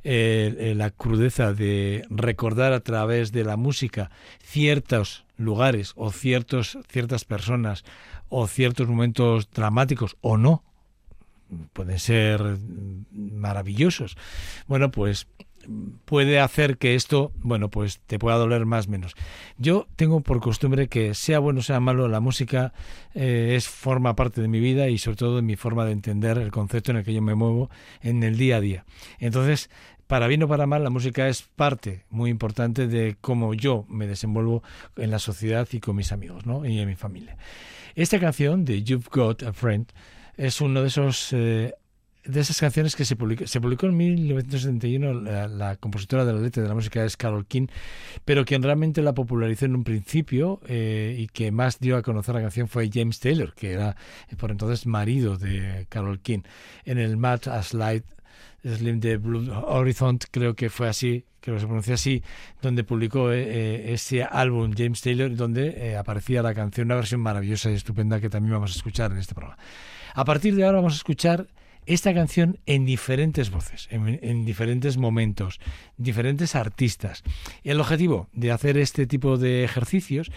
eh, 0.04 0.54
eh, 0.58 0.74
la 0.74 0.90
crudeza 0.90 1.54
de 1.54 2.04
recordar 2.10 2.74
a 2.74 2.80
través 2.80 3.32
de 3.32 3.44
la 3.44 3.56
música 3.56 4.10
ciertos 4.42 5.24
lugares 5.38 5.94
o 5.96 6.12
ciertos, 6.12 6.76
ciertas 6.86 7.24
personas 7.24 7.82
o 8.28 8.46
ciertos 8.46 8.88
momentos 8.88 9.50
dramáticos 9.50 10.18
o 10.20 10.36
no, 10.36 10.64
pueden 11.72 11.98
ser 11.98 12.58
maravillosos. 13.10 14.18
Bueno, 14.66 14.90
pues 14.90 15.28
puede 16.04 16.40
hacer 16.40 16.78
que 16.78 16.94
esto, 16.94 17.32
bueno, 17.36 17.70
pues 17.70 18.00
te 18.06 18.18
pueda 18.18 18.36
doler 18.36 18.66
más 18.66 18.88
menos. 18.88 19.14
Yo 19.58 19.86
tengo 19.96 20.20
por 20.20 20.40
costumbre 20.40 20.88
que 20.88 21.14
sea 21.14 21.38
bueno 21.38 21.60
o 21.60 21.62
sea 21.62 21.80
malo, 21.80 22.08
la 22.08 22.20
música 22.20 22.72
eh, 23.14 23.54
es 23.56 23.68
forma 23.68 24.16
parte 24.16 24.40
de 24.40 24.48
mi 24.48 24.60
vida 24.60 24.88
y 24.88 24.98
sobre 24.98 25.16
todo 25.16 25.36
de 25.36 25.42
mi 25.42 25.56
forma 25.56 25.84
de 25.84 25.92
entender 25.92 26.38
el 26.38 26.50
concepto 26.50 26.90
en 26.90 26.98
el 26.98 27.04
que 27.04 27.14
yo 27.14 27.22
me 27.22 27.34
muevo 27.34 27.70
en 28.02 28.22
el 28.22 28.36
día 28.36 28.56
a 28.56 28.60
día. 28.60 28.84
Entonces, 29.18 29.70
para 30.06 30.28
bien 30.28 30.42
o 30.42 30.48
para 30.48 30.66
mal, 30.66 30.84
la 30.84 30.90
música 30.90 31.28
es 31.28 31.42
parte 31.42 32.04
muy 32.10 32.30
importante 32.30 32.86
de 32.86 33.16
cómo 33.20 33.54
yo 33.54 33.84
me 33.88 34.06
desenvuelvo 34.06 34.62
en 34.96 35.10
la 35.10 35.18
sociedad 35.18 35.66
y 35.72 35.80
con 35.80 35.96
mis 35.96 36.12
amigos, 36.12 36.46
¿no? 36.46 36.64
Y 36.64 36.78
en 36.78 36.88
mi 36.88 36.94
familia. 36.94 37.36
Esta 37.94 38.20
canción 38.20 38.64
de 38.64 38.82
You've 38.82 39.08
Got 39.10 39.42
a 39.42 39.52
Friend 39.52 39.86
es 40.36 40.60
uno 40.60 40.82
de 40.82 40.88
esos 40.88 41.32
eh, 41.32 41.72
de 42.26 42.40
esas 42.40 42.58
canciones 42.60 42.96
que 42.96 43.04
se 43.04 43.16
publicó, 43.16 43.46
se 43.46 43.60
publicó 43.60 43.86
en 43.86 43.96
1971, 43.96 45.48
la, 45.48 45.76
compositora 45.76 46.24
de 46.24 46.32
la 46.32 46.40
letra 46.40 46.62
de 46.62 46.68
la 46.68 46.74
música 46.74 47.04
es 47.04 47.16
Carol 47.16 47.46
King, 47.46 47.66
pero 48.24 48.44
quien 48.44 48.62
realmente 48.62 49.02
la 49.02 49.14
popularizó 49.14 49.66
en 49.66 49.76
un 49.76 49.84
principio 49.84 50.60
eh, 50.66 51.16
y 51.18 51.28
que 51.28 51.52
más 51.52 51.78
dio 51.78 51.96
a 51.96 52.02
conocer 52.02 52.34
la 52.34 52.40
canción 52.40 52.68
fue 52.68 52.90
James 52.92 53.20
Taylor, 53.20 53.54
que 53.54 53.72
era 53.72 53.96
eh, 54.28 54.36
por 54.36 54.50
entonces 54.50 54.86
marido 54.86 55.36
de 55.36 55.86
Carol 55.88 56.20
King. 56.20 56.40
En 56.84 56.98
el 56.98 57.16
Mad 57.16 57.48
as 57.48 57.74
Light 57.74 58.04
Slim 58.64 59.00
de 59.00 59.16
Blue 59.16 59.52
Horizon, 59.52 60.18
creo 60.30 60.54
que 60.54 60.70
fue 60.70 60.88
así, 60.88 61.24
creo 61.40 61.56
que 61.56 61.60
se 61.60 61.66
pronuncia 61.66 61.94
así, 61.94 62.22
donde 62.60 62.82
publicó 62.82 63.30
eh, 63.32 63.92
ese 63.92 64.24
álbum 64.24 64.74
James 64.76 65.00
Taylor, 65.00 65.34
donde 65.36 65.96
aparecía 65.96 66.42
la 66.42 66.54
canción, 66.54 66.88
una 66.88 66.96
versión 66.96 67.20
maravillosa 67.20 67.70
y 67.70 67.74
estupenda 67.74 68.20
que 68.20 68.28
también 68.28 68.54
vamos 68.54 68.72
a 68.72 68.76
escuchar 68.76 69.12
en 69.12 69.18
este 69.18 69.34
programa. 69.34 69.58
A 70.14 70.24
partir 70.24 70.56
de 70.56 70.64
ahora 70.64 70.78
vamos 70.78 70.94
a 70.94 70.96
escuchar 70.96 71.46
esta 71.86 72.12
canción 72.12 72.58
en 72.66 72.84
diferentes 72.84 73.50
voces, 73.50 73.88
en, 73.90 74.44
diferentes 74.44 74.96
momentos, 74.96 75.60
diferentes 75.96 76.54
artistas. 76.54 77.22
El 77.64 77.80
objetivo 77.80 78.28
de 78.32 78.50
hacer 78.50 78.76
este 78.76 79.06
tipo 79.06 79.38
de 79.38 79.64
ejercicios 79.64 80.30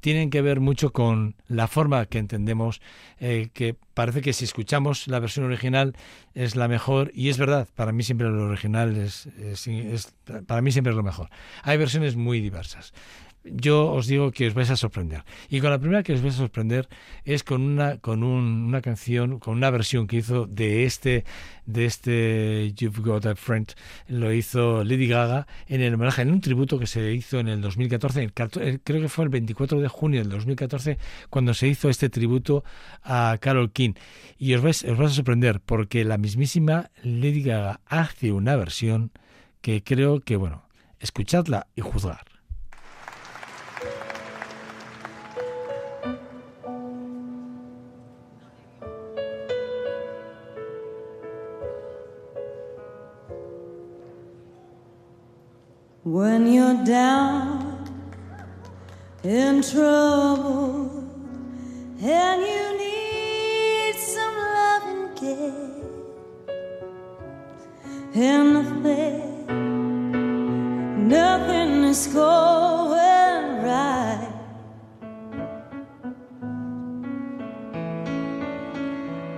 tienen 0.00 0.30
que 0.30 0.42
ver 0.42 0.58
mucho 0.58 0.92
con 0.92 1.36
la 1.46 1.68
forma 1.68 2.06
que 2.06 2.18
entendemos 2.18 2.80
eh, 3.20 3.50
que 3.52 3.76
parece 3.94 4.20
que 4.20 4.32
si 4.32 4.44
escuchamos 4.44 5.06
la 5.06 5.20
versión 5.20 5.46
original 5.46 5.94
es 6.34 6.56
la 6.56 6.66
mejor 6.66 7.12
y 7.14 7.28
es 7.28 7.38
verdad 7.38 7.68
para 7.76 7.92
mí 7.92 8.02
siempre 8.02 8.28
lo 8.28 8.46
original 8.46 8.96
es, 8.96 9.26
es 9.36 10.12
para 10.46 10.60
mí 10.60 10.72
siempre 10.72 10.90
es 10.90 10.96
lo 10.96 11.04
mejor 11.04 11.30
hay 11.62 11.78
versiones 11.78 12.16
muy 12.16 12.40
diversas 12.40 12.92
yo 13.44 13.90
os 13.90 14.06
digo 14.06 14.30
que 14.30 14.46
os 14.46 14.54
vais 14.54 14.70
a 14.70 14.76
sorprender. 14.76 15.24
Y 15.48 15.60
con 15.60 15.70
la 15.70 15.78
primera 15.78 16.02
que 16.02 16.12
os 16.12 16.22
vais 16.22 16.34
a 16.34 16.38
sorprender 16.38 16.88
es 17.24 17.42
con 17.42 17.62
una, 17.62 17.98
con 17.98 18.22
una 18.22 18.80
canción, 18.80 19.38
con 19.38 19.56
una 19.56 19.70
versión 19.70 20.06
que 20.06 20.16
hizo 20.16 20.46
de 20.46 20.84
este, 20.84 21.24
de 21.66 21.84
este 21.84 22.72
You've 22.74 23.02
Got 23.02 23.26
a 23.26 23.34
Friend, 23.34 23.72
lo 24.08 24.32
hizo 24.32 24.84
Lady 24.84 25.06
Gaga 25.06 25.46
en 25.66 25.80
el 25.80 25.94
homenaje, 25.94 26.22
en 26.22 26.30
un 26.30 26.40
tributo 26.40 26.78
que 26.78 26.86
se 26.86 27.12
hizo 27.12 27.40
en 27.40 27.48
el 27.48 27.60
2014, 27.60 28.22
eh, 28.22 28.78
creo 28.82 29.00
que 29.00 29.08
fue 29.08 29.24
el 29.24 29.30
24 29.30 29.80
de 29.80 29.88
junio 29.88 30.20
del 30.20 30.30
2014, 30.30 30.98
cuando 31.30 31.54
se 31.54 31.68
hizo 31.68 31.88
este 31.88 32.08
tributo 32.08 32.64
a 33.02 33.38
Carol 33.40 33.72
King. 33.72 33.94
Y 34.38 34.54
os 34.54 34.62
vais, 34.62 34.84
os 34.84 34.96
vais 34.96 35.12
a 35.12 35.14
sorprender 35.14 35.60
porque 35.60 36.04
la 36.04 36.18
mismísima 36.18 36.90
Lady 37.02 37.42
Gaga 37.42 37.80
hace 37.86 38.32
una 38.32 38.56
versión 38.56 39.10
que 39.60 39.82
creo 39.82 40.20
que, 40.20 40.36
bueno, 40.36 40.64
escuchadla 40.98 41.68
y 41.76 41.80
juzgar. 41.80 42.31
When 56.04 56.52
you're 56.52 56.84
down 56.84 57.86
in 59.22 59.62
trouble 59.62 60.90
and 62.02 62.42
you 62.42 62.76
need 62.76 63.94
some 63.94 64.34
love 64.34 64.82
and 64.82 65.16
care, 65.16 65.70
and 68.16 68.52
nothing, 68.52 69.46
nothing 71.08 71.84
is 71.84 72.08
going 72.08 73.62
right. 73.62 74.28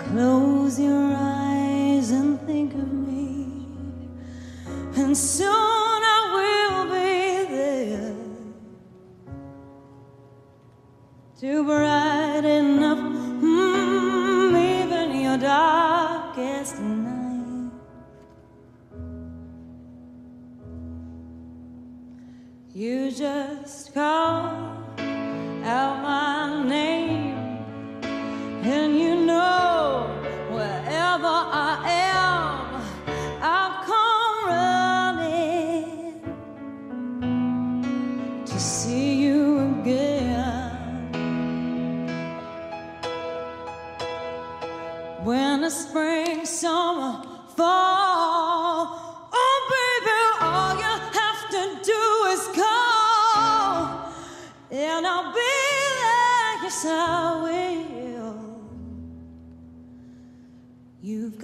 Close 0.09 0.80
your 0.80 1.14
eyes 1.14 2.11
and 2.11 2.40
think 2.47 2.73
of 2.73 2.90
me, 2.90 3.49
and 4.97 5.14
soon. 5.14 5.74
treasure. 23.14 23.53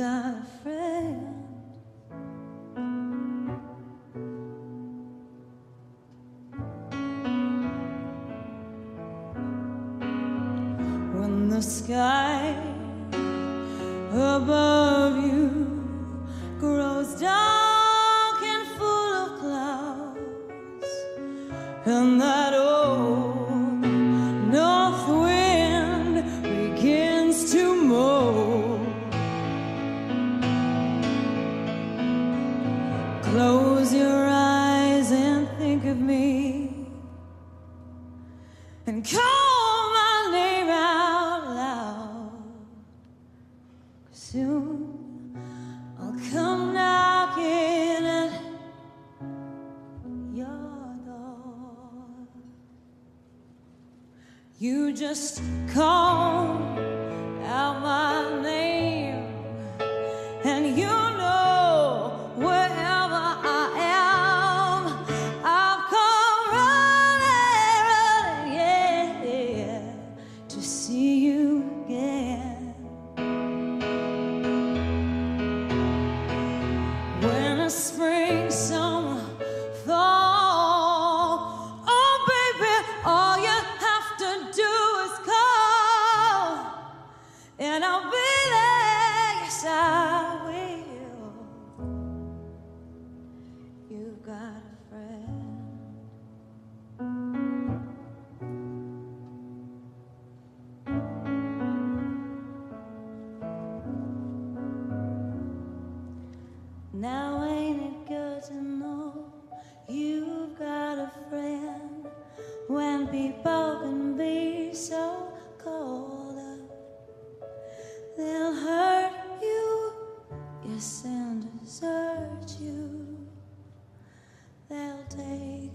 got 0.01 0.35
a 0.35 0.47
friend. 0.63 1.27
When 11.19 11.51
the 11.51 11.61
sky 11.61 12.57
above 14.11 15.23
you 15.23 16.25
grows 16.59 17.21
dark 17.21 18.43
and 18.43 18.69
full 18.79 19.13
of 19.23 19.39
clouds, 19.41 20.91
and 21.85 22.19
that 22.23 22.55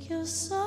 You're 0.07 0.23
so 0.23 0.64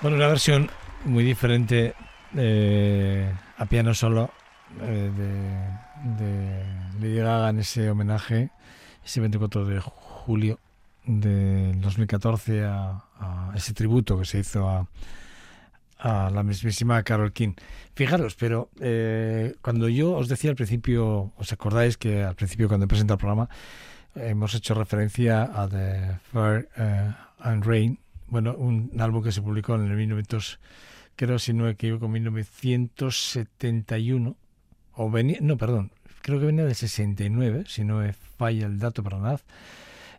Bueno, 0.00 0.16
una 0.16 0.28
versión 0.28 0.70
muy 1.06 1.24
diferente 1.24 1.92
eh, 2.36 3.32
a 3.56 3.66
piano 3.66 3.92
solo 3.94 4.30
eh, 4.80 5.10
de, 6.16 6.64
Lady 7.00 7.16
Gaga 7.16 7.50
en 7.50 7.58
ese 7.58 7.90
homenaje, 7.90 8.50
ese 9.04 9.18
24 9.18 9.64
de 9.64 9.80
julio 9.80 10.60
de 11.04 11.72
2014 11.78 12.64
a, 12.64 13.02
a, 13.18 13.52
ese 13.56 13.74
tributo 13.74 14.16
que 14.16 14.24
se 14.24 14.38
hizo 14.38 14.68
a, 14.68 14.86
la 16.30 16.44
mismísima 16.44 17.02
Carol 17.02 17.32
King. 17.32 17.54
Fijaros, 17.96 18.36
pero 18.36 18.70
eh, 18.80 19.56
cuando 19.62 19.88
yo 19.88 20.12
os 20.12 20.28
decía 20.28 20.50
al 20.50 20.56
principio, 20.56 21.32
os 21.36 21.52
acordáis 21.52 21.96
que 21.96 22.22
al 22.22 22.36
principio 22.36 22.68
cuando 22.68 22.84
he 22.84 22.88
presentado 22.88 23.16
el 23.16 23.20
programa 23.20 23.48
hemos 24.14 24.54
hecho 24.54 24.74
referencia 24.74 25.42
a 25.42 25.68
The 25.68 26.18
Fair 26.32 26.68
eh, 26.76 27.12
and 27.40 27.64
Rain 27.64 27.98
bueno, 28.28 28.54
un 28.56 28.92
álbum 28.98 29.22
que 29.22 29.32
se 29.32 29.40
publicó 29.40 29.74
en 29.74 29.90
el 29.90 29.96
1900, 29.96 30.60
creo 31.16 31.38
si 31.38 31.52
no 31.52 31.64
me 31.64 31.70
equivoco, 31.70 32.08
1971, 32.08 34.36
o 34.92 35.10
venía, 35.10 35.38
no, 35.40 35.56
perdón, 35.56 35.92
creo 36.22 36.38
que 36.38 36.46
venía 36.46 36.64
del 36.64 36.74
69, 36.74 37.64
si 37.66 37.84
no 37.84 37.98
me 37.98 38.12
falla 38.12 38.66
el 38.66 38.78
dato 38.78 39.02
para 39.02 39.18
nada. 39.18 39.40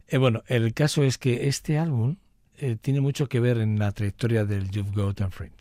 Eh, 0.07 0.17
bueno, 0.17 0.43
el 0.47 0.73
caso 0.73 1.03
es 1.03 1.19
que 1.19 1.47
este 1.47 1.77
álbum 1.77 2.15
eh, 2.57 2.77
tiene 2.81 2.99
mucho 2.99 3.29
que 3.29 3.39
ver 3.39 3.59
en 3.59 3.77
la 3.77 3.91
trayectoria 3.91 4.43
del 4.43 4.71
You've 4.71 4.91
Got 4.91 5.21
a 5.21 5.29
Friend. 5.29 5.53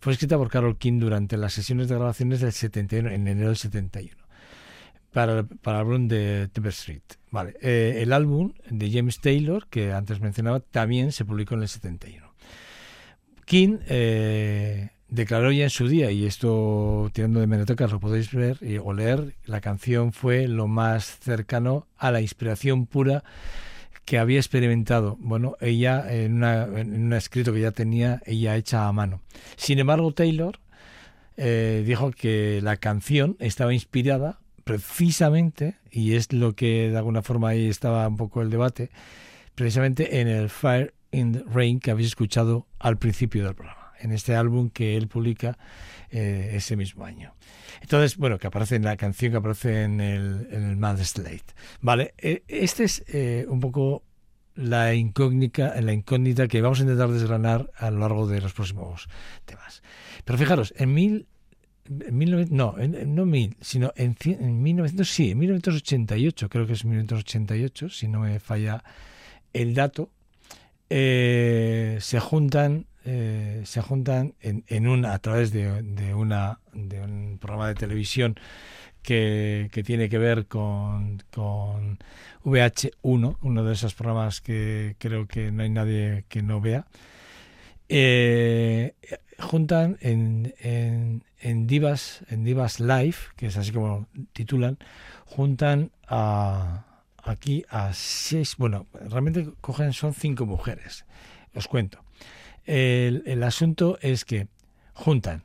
Fue 0.00 0.14
escrita 0.14 0.38
por 0.38 0.48
Carol 0.48 0.78
King 0.78 0.98
durante 0.98 1.36
las 1.36 1.52
sesiones 1.52 1.88
de 1.88 1.96
grabaciones 1.96 2.40
del 2.40 2.52
71, 2.52 3.10
en 3.10 3.28
enero 3.28 3.48
del 3.48 3.56
71, 3.56 4.21
para, 5.12 5.44
para 5.44 5.78
el 5.78 5.86
álbum 5.86 6.08
de 6.08 6.48
Timber 6.52 6.70
Street. 6.70 7.02
Vale, 7.30 7.54
eh, 7.60 8.00
el 8.02 8.12
álbum 8.12 8.52
de 8.68 8.90
James 8.90 9.20
Taylor, 9.20 9.66
que 9.68 9.92
antes 9.92 10.20
mencionaba, 10.20 10.60
también 10.60 11.12
se 11.12 11.24
publicó 11.24 11.54
en 11.54 11.62
el 11.62 11.68
71. 11.68 12.32
King 13.44 13.78
eh, 13.88 14.90
declaró 15.08 15.52
ya 15.52 15.64
en 15.64 15.70
su 15.70 15.88
día, 15.88 16.10
y 16.10 16.26
esto 16.26 17.10
tirando 17.12 17.40
de 17.40 17.46
menotecas 17.46 17.92
lo 17.92 18.00
podéis 18.00 18.32
ver 18.32 18.58
y, 18.62 18.78
o 18.78 18.92
leer, 18.92 19.34
la 19.44 19.60
canción 19.60 20.12
fue 20.12 20.48
lo 20.48 20.68
más 20.68 21.18
cercano 21.20 21.86
a 21.98 22.10
la 22.10 22.20
inspiración 22.20 22.86
pura 22.86 23.24
que 24.04 24.18
había 24.18 24.38
experimentado, 24.38 25.16
bueno, 25.20 25.56
ella 25.60 26.12
en, 26.12 26.34
una, 26.34 26.64
un 26.64 27.12
escrito 27.12 27.52
que 27.52 27.60
ya 27.60 27.70
tenía, 27.70 28.20
ella 28.26 28.56
hecha 28.56 28.88
a 28.88 28.92
mano. 28.92 29.20
Sin 29.56 29.78
embargo, 29.78 30.12
Taylor 30.12 30.58
eh, 31.36 31.82
dijo 31.86 32.10
que 32.10 32.60
la 32.62 32.76
canción 32.76 33.36
estaba 33.38 33.72
inspirada 33.72 34.41
precisamente, 34.64 35.76
y 35.90 36.14
es 36.14 36.32
lo 36.32 36.54
que 36.54 36.90
de 36.90 36.96
alguna 36.96 37.22
forma 37.22 37.50
ahí 37.50 37.68
estaba 37.68 38.06
un 38.08 38.16
poco 38.16 38.42
el 38.42 38.50
debate, 38.50 38.90
precisamente 39.54 40.20
en 40.20 40.28
el 40.28 40.48
Fire 40.48 40.94
in 41.10 41.32
the 41.32 41.44
Rain 41.46 41.78
que 41.80 41.90
habéis 41.90 42.08
escuchado 42.08 42.66
al 42.78 42.98
principio 42.98 43.44
del 43.44 43.54
programa, 43.54 43.92
en 44.00 44.12
este 44.12 44.34
álbum 44.34 44.70
que 44.70 44.96
él 44.96 45.08
publica 45.08 45.58
eh, 46.10 46.52
ese 46.54 46.76
mismo 46.76 47.04
año. 47.04 47.34
Entonces, 47.80 48.16
bueno, 48.16 48.38
que 48.38 48.46
aparece 48.46 48.76
en 48.76 48.84
la 48.84 48.96
canción 48.96 49.32
que 49.32 49.38
aparece 49.38 49.82
en 49.84 50.00
el, 50.00 50.48
en 50.50 50.64
el 50.64 50.76
Mad 50.76 50.98
Slate. 51.02 51.54
Vale, 51.80 52.14
eh, 52.18 52.42
este 52.48 52.84
es 52.84 53.04
eh, 53.08 53.46
un 53.48 53.60
poco 53.60 54.04
la 54.54 54.94
incógnita, 54.94 55.80
la 55.80 55.92
incógnita 55.92 56.48
que 56.48 56.60
vamos 56.60 56.80
a 56.80 56.82
intentar 56.82 57.10
desgranar 57.10 57.70
a 57.76 57.90
lo 57.90 58.00
largo 58.00 58.26
de 58.26 58.40
los 58.40 58.52
próximos 58.52 59.08
temas. 59.44 59.82
Pero 60.24 60.38
fijaros, 60.38 60.74
en 60.76 60.92
mil 60.94 61.26
en 61.88 62.18
19 62.18 62.46
no, 62.50 62.78
en, 62.78 63.14
no 63.14 63.26
mil, 63.26 63.56
sino 63.60 63.92
en, 63.96 64.16
en 64.24 64.62
1900, 64.62 65.08
sí, 65.08 65.30
en 65.30 65.38
1988, 65.38 66.48
creo 66.48 66.66
que 66.66 66.74
es 66.74 66.84
1988, 66.84 67.88
si 67.88 68.08
no 68.08 68.20
me 68.20 68.38
falla 68.40 68.82
el 69.52 69.74
dato, 69.74 70.10
eh, 70.90 71.98
se 72.00 72.20
juntan, 72.20 72.86
eh, 73.04 73.62
se 73.64 73.82
juntan 73.82 74.34
en, 74.40 74.64
en 74.68 74.86
una, 74.86 75.14
a 75.14 75.18
través 75.18 75.52
de, 75.52 75.82
de 75.82 76.14
una, 76.14 76.60
de 76.72 77.00
un 77.00 77.38
programa 77.40 77.68
de 77.68 77.74
televisión 77.74 78.36
que, 79.02 79.68
que 79.72 79.82
tiene 79.82 80.08
que 80.08 80.18
ver 80.18 80.46
con, 80.46 81.22
con 81.32 81.98
VH1, 82.44 83.36
uno 83.40 83.64
de 83.64 83.72
esos 83.72 83.94
programas 83.94 84.40
que 84.40 84.96
creo 84.98 85.26
que 85.26 85.50
no 85.50 85.62
hay 85.62 85.70
nadie 85.70 86.24
que 86.28 86.42
no 86.42 86.60
vea. 86.60 86.86
Eh, 87.88 88.94
juntan 89.42 89.98
en, 90.00 90.54
en, 90.60 91.24
en 91.40 91.66
Divas 91.66 92.24
en 92.28 92.44
Divas 92.44 92.80
Live, 92.80 93.16
que 93.36 93.46
es 93.46 93.56
así 93.56 93.72
como 93.72 94.06
titulan, 94.32 94.78
juntan 95.26 95.90
a 96.08 96.86
aquí 97.22 97.64
a 97.68 97.92
seis, 97.92 98.56
bueno, 98.56 98.86
realmente 98.92 99.52
cogen 99.60 99.92
son 99.92 100.14
cinco 100.14 100.46
mujeres. 100.46 101.04
Os 101.54 101.68
cuento. 101.68 102.02
El, 102.64 103.22
el 103.26 103.42
asunto 103.42 103.98
es 104.00 104.24
que 104.24 104.48
juntan 104.94 105.44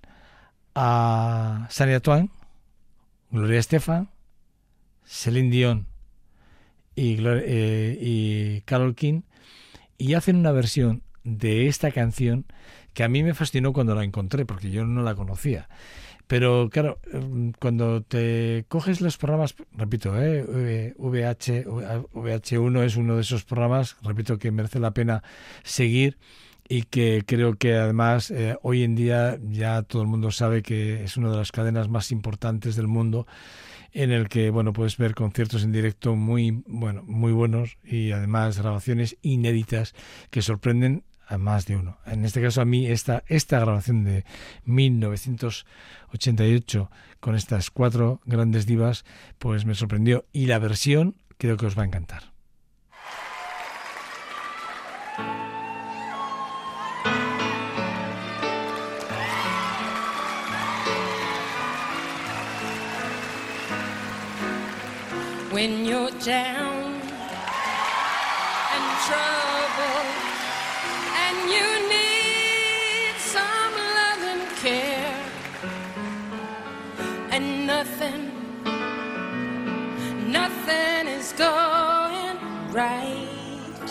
a 0.76 1.68
Sania 1.70 2.00
Twain, 2.00 2.30
Gloria 3.32 3.60
Estefan, 3.60 4.10
Celine 5.04 5.50
Dion 5.50 5.88
y, 6.96 7.18
eh, 7.20 7.98
y 8.00 8.62
Carol 8.62 8.96
King 8.96 9.22
y 9.98 10.14
hacen 10.14 10.38
una 10.38 10.52
versión 10.52 11.04
de 11.24 11.68
esta 11.68 11.92
canción 11.92 12.46
que 12.98 13.04
a 13.04 13.10
mí 13.10 13.22
me 13.22 13.36
fascinó 13.36 13.74
cuando 13.74 13.94
la 13.94 14.04
encontré 14.04 14.44
porque 14.48 14.72
yo 14.72 14.84
no 14.84 15.04
la 15.04 15.14
conocía. 15.14 15.70
Pero 16.26 16.68
claro, 16.72 16.98
em, 17.14 17.52
cuando 17.60 18.02
te 18.02 18.66
coges 18.70 19.02
los 19.02 19.18
programas, 19.18 19.54
repito, 19.72 20.20
eh, 20.20 20.96
VH, 20.98 21.68
VH1 22.12 22.82
es 22.82 22.96
uno 22.96 23.14
de 23.14 23.22
esos 23.22 23.44
programas, 23.44 23.98
repito, 24.02 24.40
que 24.40 24.50
merece 24.50 24.80
la 24.80 24.96
pena 24.96 25.22
seguir 25.62 26.18
y 26.68 26.82
que 26.86 27.22
creo 27.24 27.54
que 27.54 27.76
además 27.76 28.32
eh, 28.32 28.58
hoy 28.64 28.82
en 28.82 28.96
día 28.96 29.38
ya 29.44 29.84
todo 29.84 30.02
el 30.02 30.08
mundo 30.08 30.32
sabe 30.32 30.64
que 30.64 31.04
es 31.04 31.18
una 31.18 31.30
de 31.30 31.38
las 31.38 31.52
cadenas 31.52 31.90
más 31.90 32.12
importantes 32.12 32.76
del 32.76 32.88
mundo 32.88 33.28
en 33.94 34.12
el 34.12 34.28
que 34.28 34.50
bueno 34.50 34.74
puedes 34.74 34.98
ver 34.98 35.14
conciertos 35.14 35.64
en 35.64 35.72
directo 35.72 36.16
muy 36.16 36.64
bueno 36.68 37.04
muy 37.08 37.32
buenos 37.32 37.78
y 37.86 38.12
además 38.12 38.60
grabaciones 38.60 39.18
inéditas 39.22 39.94
que 40.30 40.42
sorprenden 40.42 41.04
a 41.28 41.38
más 41.38 41.66
de 41.66 41.76
uno. 41.76 41.98
En 42.06 42.24
este 42.26 42.42
caso 42.42 42.62
a 42.62 42.66
mí 42.66 42.88
esta 42.88 43.24
esta 43.28 43.60
grabación 43.60 44.04
de 44.04 44.26
1988 44.66 46.90
con 47.20 47.36
estas 47.36 47.70
cuatro 47.70 48.22
grandes 48.26 48.66
divas 48.66 49.06
pues 49.38 49.66
me 49.66 49.76
sorprendió 49.76 50.26
y 50.32 50.48
la 50.48 50.58
versión 50.60 51.16
creo 51.38 51.58
que 51.58 51.66
os 51.66 51.78
va 51.78 51.84
a 51.84 51.88
encantar. 51.88 52.38
Right 82.78 83.90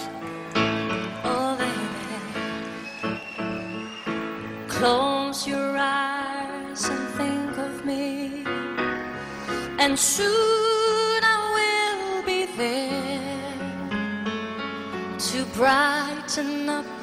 oh 1.24 1.56
baby 1.58 3.18
close 4.68 5.46
your 5.46 5.76
eyes 5.76 6.88
and 6.88 7.08
think 7.20 7.58
of 7.58 7.84
me. 7.84 8.44
And 9.78 9.98
soon 9.98 11.20
I 11.34 11.38
will 11.56 12.22
be 12.24 12.46
there 12.56 13.54
to 15.18 15.44
brighten 15.56 16.68
up 16.68 16.95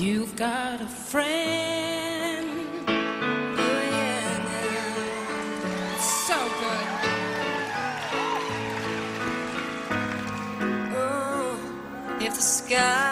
You've 0.00 0.34
got 0.34 0.80
a 0.80 0.86
friend. 0.86 2.48
Oh, 2.88 3.82
yeah. 3.90 4.78
So 5.98 6.38
good. 6.60 6.88
Oh, 10.96 11.60
if 12.18 12.34
the 12.34 12.40
sky 12.40 13.09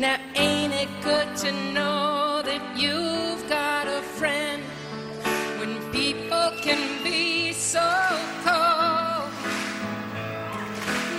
Now, 0.00 0.16
ain't 0.34 0.72
it 0.72 0.88
good 1.02 1.36
to 1.44 1.52
know 1.74 2.40
that 2.42 2.62
you've 2.74 3.46
got 3.50 3.86
a 3.86 4.00
friend 4.00 4.62
when 5.58 5.76
people 5.92 6.52
can 6.62 7.04
be 7.04 7.52
so 7.52 7.86
cold? 8.42 9.28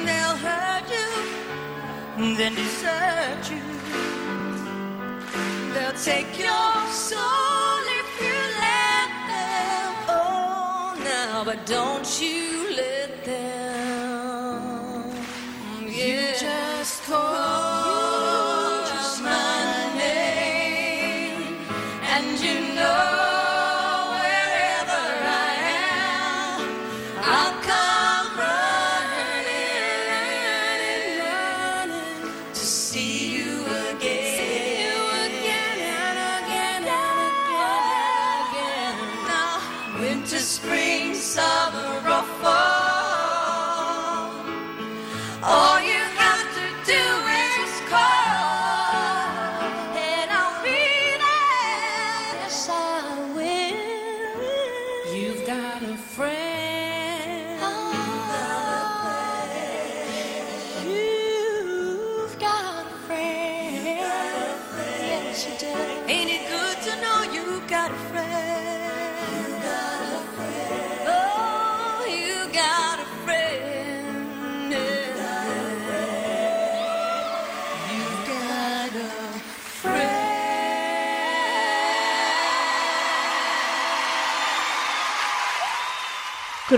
They'll 0.04 0.39
hurt 0.48 0.89
you, 0.89 1.12
and 2.17 2.36
then 2.36 2.56
desert 2.56 3.52
you. 3.52 3.62
They'll 5.76 6.00
take 6.02 6.39
your 6.39 6.74
soul 6.89 7.84
if 8.02 8.10
you 8.20 8.39
let 8.65 9.12
them. 9.30 9.89
Oh, 10.10 11.00
now, 11.04 11.44
but 11.44 11.67
don't 11.67 12.10
you 12.20 12.51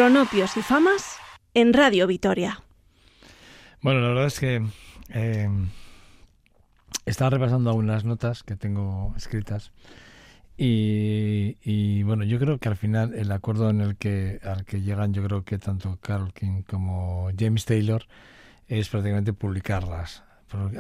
Cronopios 0.04 0.58
y 0.58 0.62
famas 0.62 1.16
en 1.54 1.72
Radio 1.72 2.08
Vitoria. 2.08 2.62
Bueno, 3.82 4.02
la 4.02 4.10
verdad 4.10 4.26
es 4.26 4.38
que 4.38 4.62
eh, 5.14 5.48
estaba 7.06 7.30
repasando 7.30 7.70
algunas 7.70 8.04
notas 8.04 8.44
que 8.44 8.58
tengo 8.58 9.14
escritas 9.16 9.72
y, 10.58 11.56
y, 11.64 12.04
bueno, 12.04 12.26
yo 12.26 12.38
creo 12.38 12.58
que 12.58 12.68
al 12.68 12.76
final 12.76 13.14
el 13.14 13.32
acuerdo 13.32 13.70
en 13.70 13.80
el 13.80 13.96
que 13.96 14.42
al 14.44 14.66
que 14.66 14.82
llegan, 14.82 15.14
yo 15.14 15.24
creo 15.24 15.46
que 15.46 15.58
tanto 15.58 15.98
Carol 16.02 16.34
King 16.34 16.64
como 16.64 17.30
James 17.40 17.64
Taylor 17.64 18.04
es 18.68 18.90
prácticamente 18.90 19.32
publicarlas, 19.32 20.26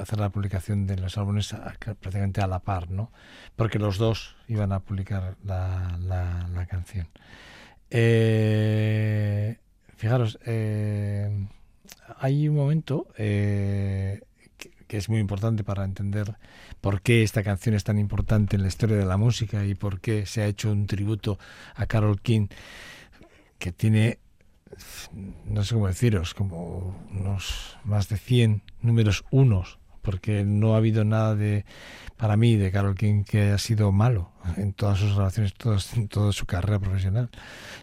hacer 0.02 0.20
la 0.20 0.32
publicación 0.32 0.86
de 0.86 0.98
los 0.98 1.18
álbumes 1.18 1.54
a- 1.54 1.76
prácticamente 1.80 2.42
a 2.42 2.48
la 2.48 2.60
par, 2.60 2.92
¿no? 2.92 3.10
Porque 3.56 3.80
los 3.80 3.98
dos 3.98 4.36
iban 4.50 4.74
a 4.74 4.82
publicar 4.82 5.38
la, 5.46 5.98
la 5.98 6.66
canción. 6.66 7.08
Eh, 7.96 9.56
fijaros, 9.96 10.40
eh, 10.48 11.48
hay 12.18 12.50
un 12.50 12.56
momento 12.56 13.08
eh, 13.20 14.22
que, 14.58 14.72
que 14.88 14.98
es 14.98 15.10
muy 15.10 15.20
importante 15.20 15.64
para 15.64 15.84
entender 15.84 16.36
por 16.82 17.02
qué 17.02 17.22
esta 17.22 17.44
canción 17.44 17.76
es 17.76 17.84
tan 17.84 18.00
importante 18.00 18.56
en 18.56 18.64
la 18.64 18.68
historia 18.68 18.98
de 18.98 19.06
la 19.06 19.18
música 19.18 19.64
y 19.64 19.76
por 19.76 20.02
qué 20.02 20.26
se 20.26 20.42
ha 20.42 20.48
hecho 20.48 20.72
un 20.72 20.88
tributo 20.88 21.38
a 21.76 21.86
Carol 21.86 22.20
King 22.20 22.48
que 23.60 23.72
tiene, 23.72 24.18
no 25.46 25.64
sé 25.64 25.76
cómo 25.76 25.88
deciros, 25.88 26.34
como 26.34 27.00
unos 27.12 27.78
más 27.84 28.10
de 28.10 28.18
100 28.18 28.64
números 28.82 29.24
unos, 29.30 29.78
porque 30.04 30.44
no 30.46 30.76
ha 30.76 30.78
habido 30.78 31.04
nada 31.06 31.36
de, 31.36 31.66
para 32.18 32.38
mí, 32.38 32.56
de 32.58 32.72
Carol 32.72 32.96
King 32.96 33.24
que 33.24 33.42
haya 33.44 33.58
sido 33.58 33.92
malo 33.92 34.32
en 34.58 34.74
todas 34.74 35.00
sus 35.00 35.16
relaciones, 35.16 35.54
todas- 35.56 35.96
en 35.98 36.08
toda 36.10 36.32
su 36.34 36.46
carrera 36.46 36.80
profesional. 36.80 37.30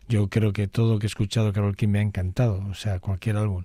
Yo 0.09 0.29
creo 0.29 0.53
que 0.53 0.69
todo 0.69 0.95
lo 0.95 0.99
que 1.01 1.07
he 1.07 1.09
escuchado 1.09 1.47
de 1.49 1.53
Carol 1.55 1.77
King 1.77 1.89
me 1.89 1.99
ha 2.01 2.03
encantado, 2.03 2.65
o 2.71 2.75
sea, 2.75 3.01
cualquier 3.01 3.37
álbum. 3.39 3.65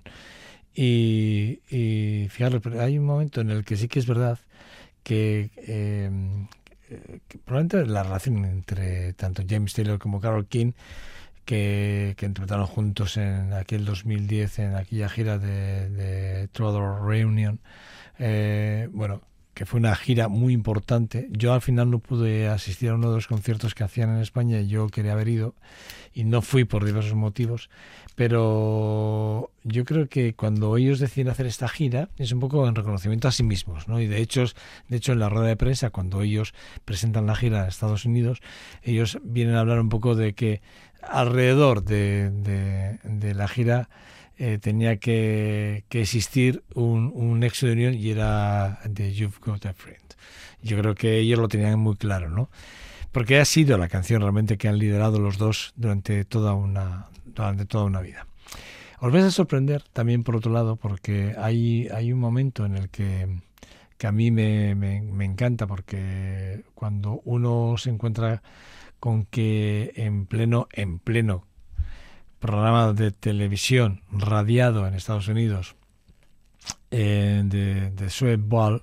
Y, 0.74 1.60
y 1.70 2.28
fijaros, 2.30 2.60
pero 2.62 2.80
hay 2.82 2.98
un 2.98 3.06
momento 3.06 3.40
en 3.40 3.50
el 3.50 3.64
que 3.64 3.76
sí 3.76 3.88
que 3.88 3.98
es 3.98 4.06
verdad 4.06 4.38
que, 5.02 5.50
eh, 5.56 6.10
probablemente 7.44 7.86
la 7.90 8.02
relación 8.02 8.44
entre 8.44 9.12
tanto 9.14 9.42
James 9.48 9.72
Taylor 9.72 9.98
como 9.98 10.20
Carol 10.20 10.46
King 10.46 10.72
que, 11.44 12.14
que 12.18 12.26
interpretaron 12.26 12.66
juntos 12.66 13.16
en 13.16 13.52
aquel 13.52 13.84
2010 13.84 14.58
en 14.60 14.74
aquella 14.76 15.08
gira 15.08 15.38
de, 15.38 15.90
de 15.90 16.48
Troubadour 16.48 17.06
Reunion 17.06 17.60
eh, 18.18 18.88
bueno 18.92 19.20
que 19.54 19.64
fue 19.64 19.80
una 19.80 19.96
gira 19.96 20.28
muy 20.28 20.52
importante 20.52 21.28
yo 21.30 21.52
al 21.52 21.62
final 21.62 21.90
no 21.90 21.98
pude 21.98 22.48
asistir 22.48 22.90
a 22.90 22.94
uno 22.94 23.10
de 23.10 23.16
los 23.16 23.26
conciertos 23.26 23.74
que 23.74 23.84
hacían 23.84 24.10
en 24.10 24.20
España 24.20 24.60
yo 24.60 24.88
quería 24.88 25.12
haber 25.12 25.28
ido 25.28 25.54
y 26.12 26.24
no 26.24 26.42
fui 26.42 26.64
por 26.64 26.84
diversos 26.84 27.14
motivos 27.14 27.70
pero 28.16 29.50
yo 29.62 29.84
creo 29.84 30.08
que 30.08 30.34
cuando 30.34 30.76
ellos 30.78 30.98
deciden 30.98 31.28
hacer 31.28 31.44
esta 31.46 31.68
gira 31.68 32.08
es 32.16 32.32
un 32.32 32.40
poco 32.40 32.66
en 32.66 32.74
reconocimiento 32.74 33.28
a 33.28 33.30
sí 33.30 33.42
mismos, 33.42 33.88
¿no? 33.88 34.00
Y 34.00 34.06
de 34.06 34.22
hecho, 34.22 34.42
de 34.88 34.96
hecho 34.96 35.12
en 35.12 35.18
la 35.18 35.28
rueda 35.28 35.48
de 35.48 35.56
prensa 35.56 35.90
cuando 35.90 36.22
ellos 36.22 36.54
presentan 36.86 37.26
la 37.26 37.36
gira 37.36 37.64
a 37.64 37.68
Estados 37.68 38.06
Unidos, 38.06 38.40
ellos 38.82 39.18
vienen 39.22 39.54
a 39.54 39.60
hablar 39.60 39.80
un 39.80 39.90
poco 39.90 40.14
de 40.14 40.32
que 40.32 40.62
alrededor 41.02 41.84
de, 41.84 42.30
de, 42.30 42.98
de 43.04 43.34
la 43.34 43.48
gira 43.48 43.90
eh, 44.38 44.58
tenía 44.60 44.98
que, 44.98 45.84
existir 45.90 46.62
un, 46.74 47.10
un 47.14 47.40
nexo 47.40 47.66
de 47.66 47.72
unión 47.72 47.94
y 47.94 48.10
era 48.10 48.80
de 48.84 49.14
You've 49.14 49.38
Got 49.40 49.66
a 49.66 49.72
Friend. 49.72 50.02
Yo 50.62 50.78
creo 50.78 50.94
que 50.94 51.18
ellos 51.18 51.38
lo 51.38 51.48
tenían 51.48 51.78
muy 51.78 51.96
claro, 51.96 52.28
¿no? 52.28 52.50
Porque 53.12 53.38
ha 53.38 53.44
sido 53.44 53.78
la 53.78 53.88
canción 53.88 54.20
realmente 54.20 54.58
que 54.58 54.68
han 54.68 54.78
liderado 54.78 55.18
los 55.18 55.38
dos 55.38 55.72
durante 55.76 56.24
toda 56.24 56.54
una, 56.54 57.06
durante 57.24 57.64
toda 57.64 57.84
una 57.84 58.00
vida. 58.00 58.26
Os 59.00 59.12
vais 59.12 59.24
a 59.24 59.30
sorprender 59.30 59.82
también 59.92 60.22
por 60.22 60.36
otro 60.36 60.52
lado, 60.52 60.76
porque 60.76 61.34
hay, 61.38 61.88
hay 61.88 62.12
un 62.12 62.18
momento 62.18 62.66
en 62.66 62.76
el 62.76 62.88
que, 62.90 63.40
que 63.96 64.06
a 64.06 64.12
mí 64.12 64.30
me, 64.30 64.74
me, 64.74 65.00
me 65.00 65.24
encanta, 65.24 65.66
porque 65.66 66.62
cuando 66.74 67.22
uno 67.24 67.76
se 67.78 67.90
encuentra 67.90 68.42
con 69.00 69.24
que 69.24 69.92
en 69.96 70.26
pleno, 70.26 70.68
en 70.72 70.98
pleno 70.98 71.46
programa 72.38 72.92
de 72.92 73.10
televisión 73.10 74.02
radiado 74.12 74.86
en 74.86 74.94
Estados 74.94 75.28
Unidos 75.28 75.74
eh, 76.90 77.42
de, 77.44 77.90
de 77.90 78.10
Sweat 78.10 78.40
Ball, 78.42 78.82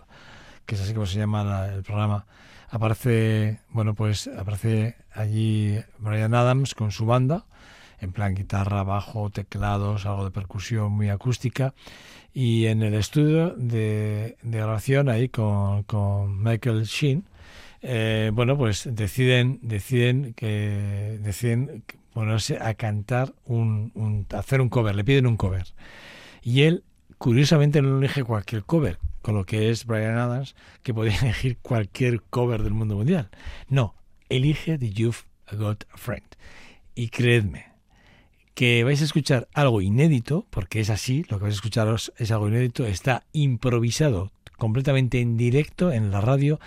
que 0.65 0.75
es 0.75 0.81
así 0.81 0.93
como 0.93 1.05
se 1.05 1.19
llama 1.19 1.43
la- 1.43 1.73
el 1.73 1.83
programa, 1.83 2.25
aparece, 2.69 3.59
bueno, 3.69 3.93
pues 3.93 4.27
aparece 4.27 4.95
allí 5.13 5.77
Brian 5.99 6.33
Adams 6.33 6.73
con 6.75 6.91
su 6.91 7.05
banda, 7.05 7.45
en 7.99 8.11
plan 8.11 8.35
guitarra, 8.35 8.83
bajo, 8.83 9.29
teclados, 9.29 10.05
algo 10.05 10.25
de 10.25 10.31
percusión 10.31 10.91
muy 10.91 11.09
acústica, 11.09 11.73
y 12.33 12.65
en 12.65 12.81
el 12.81 12.95
estudio 12.95 13.51
de, 13.55 14.37
de 14.41 14.57
grabación 14.57 15.07
ahí 15.07 15.29
con, 15.29 15.83
con 15.83 16.41
Michael 16.43 16.83
Sheen, 16.83 17.25
eh, 17.81 18.31
bueno, 18.33 18.57
pues 18.57 18.89
deciden, 18.91 19.59
deciden 19.61 20.33
que 20.33 21.19
deciden 21.21 21.83
ponerse 22.13 22.58
a 22.62 22.73
cantar 22.76 23.34
un, 23.45 24.28
hacer 24.34 24.62
un 24.62 24.69
cover, 24.69 24.95
le 24.95 25.04
piden 25.04 25.28
un 25.28 25.38
cover. 25.38 25.73
Y 26.41 26.62
él, 26.62 26.84
curiosamente, 27.17 27.82
no 27.82 27.97
elige 27.97 28.23
cualquier 28.23 28.63
cover, 28.63 28.99
con 29.21 29.36
lo 29.36 29.45
que 29.45 29.69
es 29.69 29.86
Brian 29.86 30.17
Adams, 30.17 30.56
que 30.84 30.93
podía 30.93 31.17
elegir 31.21 31.58
cualquier 31.58 32.21
cover 32.21 32.63
del 32.63 32.73
mundo 32.73 32.95
mundial. 32.95 33.30
No, 33.67 33.95
elige 34.30 34.78
The 34.78 34.91
You've 34.91 35.23
Got 35.52 35.86
a 35.91 35.97
Friend. 35.97 36.26
Y 36.95 37.10
creedme, 37.10 37.65
que 38.54 38.84
vais 38.84 39.02
a 39.02 39.06
escuchar 39.06 39.47
algo 39.54 39.82
inédito, 39.82 40.45
porque 40.49 40.80
es 40.80 40.89
así, 40.89 41.26
lo 41.30 41.38
que 41.38 41.43
vais 41.43 41.56
a 41.56 41.58
escucharos 41.58 42.13
es 42.17 42.32
algo 42.32 42.47
inédito, 42.47 42.86
está 42.86 43.23
improvisado 43.34 44.32
completamente 44.58 45.19
en 45.19 45.38
directo 45.38 45.91
en 45.91 46.12
la 46.12 46.21
radio, 46.21 46.60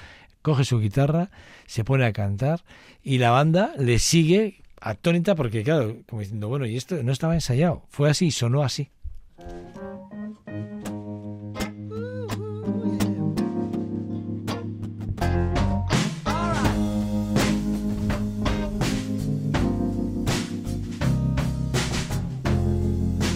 coge 0.42 0.64
su 0.64 0.80
guitarra, 0.80 1.30
se 1.66 1.84
pone 1.84 2.04
a 2.04 2.12
cantar 2.12 2.64
y 3.02 3.18
la 3.18 3.30
banda 3.30 3.72
le 3.78 3.98
sigue 3.98 4.62
atónita 4.86 5.34
porque 5.34 5.64
claro, 5.64 5.96
como 6.08 6.20
diciendo, 6.20 6.48
bueno, 6.48 6.64
y 6.66 6.76
esto 6.76 7.02
no 7.02 7.12
estaba 7.12 7.34
ensayado, 7.34 7.82
fue 7.88 8.08
así, 8.08 8.30
sonó 8.30 8.62
así. 8.62 8.90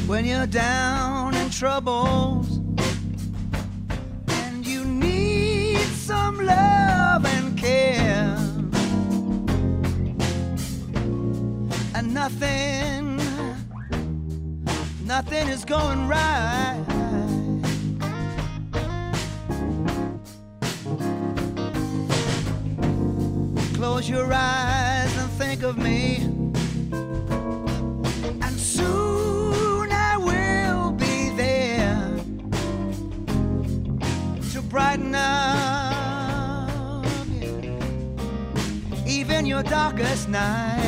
when 0.07 0.25
you're 0.25 0.47
down 0.47 1.35
in 1.35 1.49
troubles 1.51 2.50
nothing. 12.31 13.17
Nothing 15.05 15.49
is 15.49 15.65
going 15.65 16.07
right. 16.09 16.85
Close 23.75 24.09
your 24.09 24.33
eyes 24.33 25.17
and 25.17 25.31
think 25.33 25.63
of 25.63 25.79
me. 25.79 26.17
And 28.43 28.61
soon 28.61 29.91
I 29.91 30.17
will 30.17 30.93
be 30.93 31.31
there 31.31 32.17
to 34.53 34.63
brighten 34.63 35.15
up 35.15 37.07
even 39.07 39.45
your 39.47 39.63
darkest 39.63 40.29
night. 40.29 40.80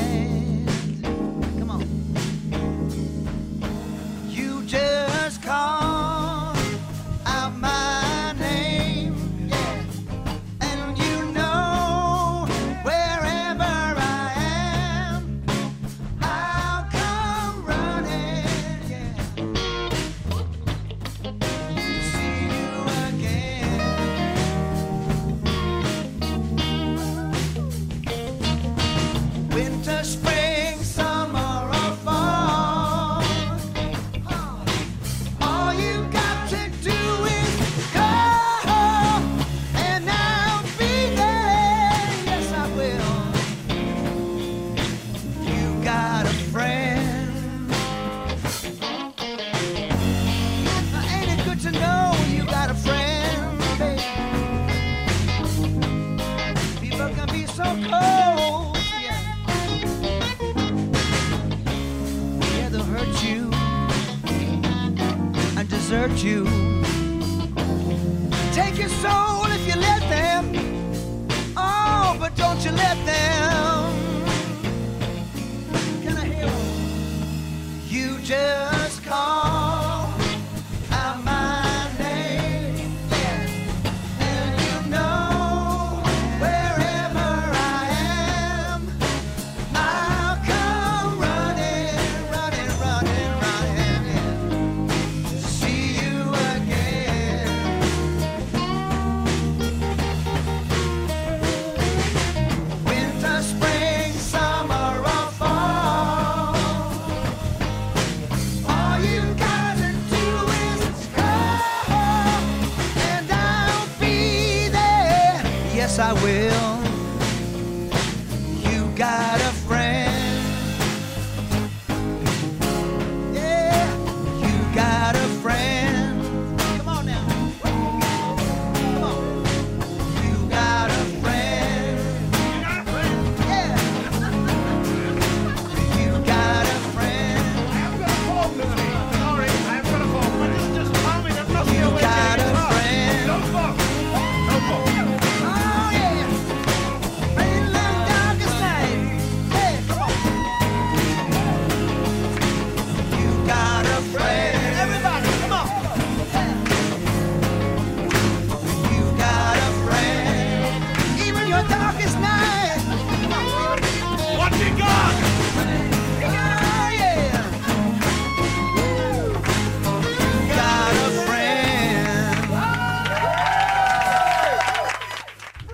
You. 66.22 66.61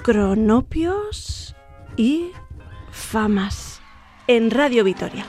Cronopios 0.08 1.54
y 1.98 2.30
famas 2.90 3.82
en 4.26 4.50
Radio 4.50 4.82
Vitoria. 4.82 5.26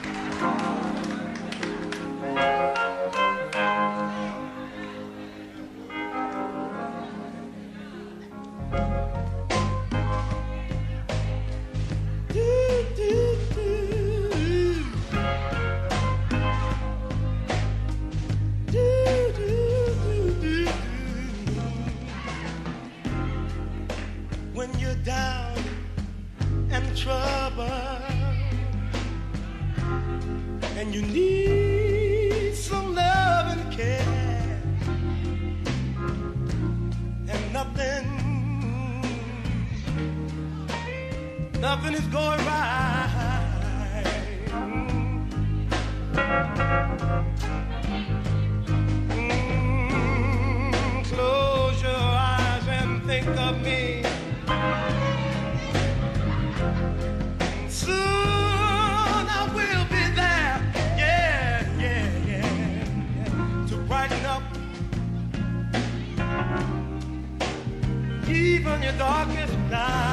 Night. 69.70 70.09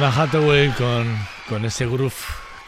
Donna 0.00 0.22
Hathaway 0.22 0.70
con, 0.70 1.14
con 1.46 1.66
ese 1.66 1.84
groove 1.84 2.14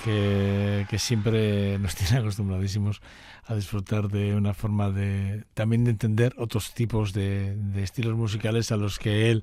que, 0.04 0.84
que 0.90 0.98
siempre 0.98 1.78
nos 1.78 1.94
tiene 1.96 2.18
acostumbradísimos 2.18 3.00
a 3.46 3.54
disfrutar 3.54 4.08
de 4.08 4.34
una 4.34 4.52
forma 4.52 4.90
de 4.90 5.44
también 5.54 5.84
de 5.84 5.92
entender 5.92 6.34
otros 6.36 6.74
tipos 6.74 7.14
de, 7.14 7.56
de 7.56 7.82
estilos 7.82 8.16
musicales 8.16 8.70
a 8.70 8.76
los 8.76 8.98
que 8.98 9.30
él 9.30 9.42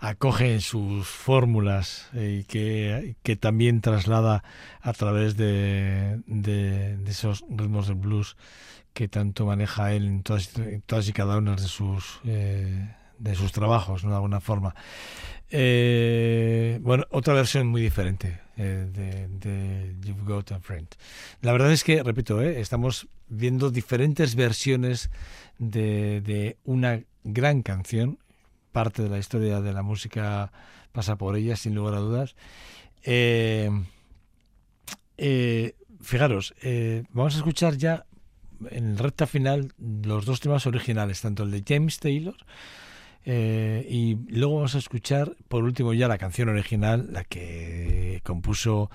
acoge 0.00 0.52
en 0.52 0.60
sus 0.60 1.06
fórmulas 1.06 2.10
eh, 2.12 2.40
y 2.42 2.44
que, 2.44 3.16
que 3.22 3.36
también 3.36 3.80
traslada 3.80 4.44
a 4.82 4.92
través 4.92 5.38
de, 5.38 6.20
de, 6.26 6.98
de 6.98 7.10
esos 7.10 7.42
ritmos 7.48 7.86
del 7.86 7.96
blues 7.96 8.36
que 8.92 9.08
tanto 9.08 9.46
maneja 9.46 9.94
él 9.94 10.06
en 10.06 10.22
todas, 10.22 10.54
en 10.58 10.82
todas 10.82 11.08
y 11.08 11.14
cada 11.14 11.38
una 11.38 11.56
de 11.56 11.62
sus 11.62 12.20
eh, 12.26 12.86
de 13.20 13.34
sus 13.36 13.52
trabajos, 13.52 14.02
¿no? 14.02 14.10
de 14.10 14.16
alguna 14.16 14.40
forma. 14.40 14.74
Eh, 15.50 16.78
bueno, 16.82 17.04
otra 17.10 17.34
versión 17.34 17.68
muy 17.68 17.82
diferente. 17.82 18.40
eh, 18.60 18.86
de, 18.92 19.28
de 19.28 19.96
You've 20.02 20.24
Got 20.24 20.52
a 20.52 20.60
Friend. 20.60 20.86
La 21.40 21.52
verdad 21.52 21.72
es 21.72 21.82
que, 21.82 22.02
repito, 22.02 22.42
eh, 22.42 22.60
estamos 22.60 23.08
viendo 23.26 23.70
diferentes 23.70 24.34
versiones 24.34 25.10
de, 25.58 26.20
de 26.20 26.58
una 26.64 27.00
gran 27.24 27.62
canción, 27.62 28.18
parte 28.70 29.02
de 29.02 29.08
la 29.08 29.18
historia 29.18 29.62
de 29.62 29.72
la 29.72 29.82
música 29.82 30.52
pasa 30.92 31.16
por 31.16 31.36
ella, 31.36 31.56
sin 31.56 31.74
lugar 31.74 31.94
a 31.94 32.00
dudas. 32.00 32.36
Eh, 33.04 33.70
fijaros, 36.02 36.54
vamos 37.12 37.34
a 37.34 37.38
escuchar 37.38 37.78
ya 37.78 38.04
en 38.70 38.98
recta 38.98 39.26
final 39.26 39.72
los 39.80 40.26
dos 40.26 40.40
temas 40.40 40.66
originales, 40.66 41.22
tanto 41.22 41.44
el 41.44 41.50
de 41.50 41.64
James 41.66 41.98
Taylor 41.98 42.36
eh, 43.24 43.86
y 43.88 44.16
luego 44.30 44.56
vamos 44.56 44.74
a 44.74 44.78
escuchar 44.78 45.36
por 45.48 45.64
último 45.64 45.92
ya 45.94 46.08
la 46.08 46.18
canción 46.18 46.48
original, 46.48 47.08
la 47.12 47.24
que 47.24 48.20
compuso 48.24 48.90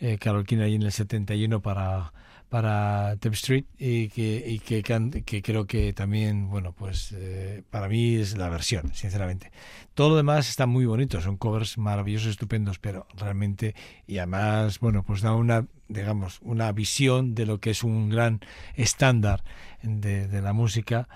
eh, 0.00 0.18
Carol 0.18 0.44
King 0.44 0.58
ahí 0.58 0.74
en 0.74 0.82
el 0.82 0.92
71 0.92 1.60
para 1.62 2.12
para 2.48 3.16
Tep 3.18 3.32
Street 3.32 3.64
y 3.78 4.08
que, 4.10 4.44
y 4.46 4.60
que, 4.60 4.84
can- 4.84 5.10
que 5.10 5.42
creo 5.42 5.66
que 5.66 5.92
también, 5.92 6.48
bueno, 6.48 6.72
pues 6.72 7.12
eh, 7.16 7.64
para 7.70 7.88
mí 7.88 8.14
es 8.14 8.36
la 8.36 8.48
versión, 8.48 8.94
sinceramente. 8.94 9.50
Todo 9.94 10.10
lo 10.10 10.16
demás 10.16 10.48
está 10.48 10.66
muy 10.66 10.84
bonito, 10.86 11.20
son 11.20 11.36
covers 11.36 11.78
maravillosos, 11.78 12.28
estupendos, 12.30 12.78
pero 12.78 13.08
realmente, 13.16 13.74
y 14.06 14.18
además, 14.18 14.78
bueno, 14.78 15.02
pues 15.02 15.20
da 15.20 15.34
una, 15.34 15.66
digamos, 15.88 16.38
una 16.42 16.70
visión 16.70 17.34
de 17.34 17.46
lo 17.46 17.58
que 17.58 17.70
es 17.70 17.82
un 17.82 18.08
gran 18.08 18.38
estándar 18.76 19.42
de, 19.82 20.28
de 20.28 20.40
la 20.42 20.52
música, 20.52 21.08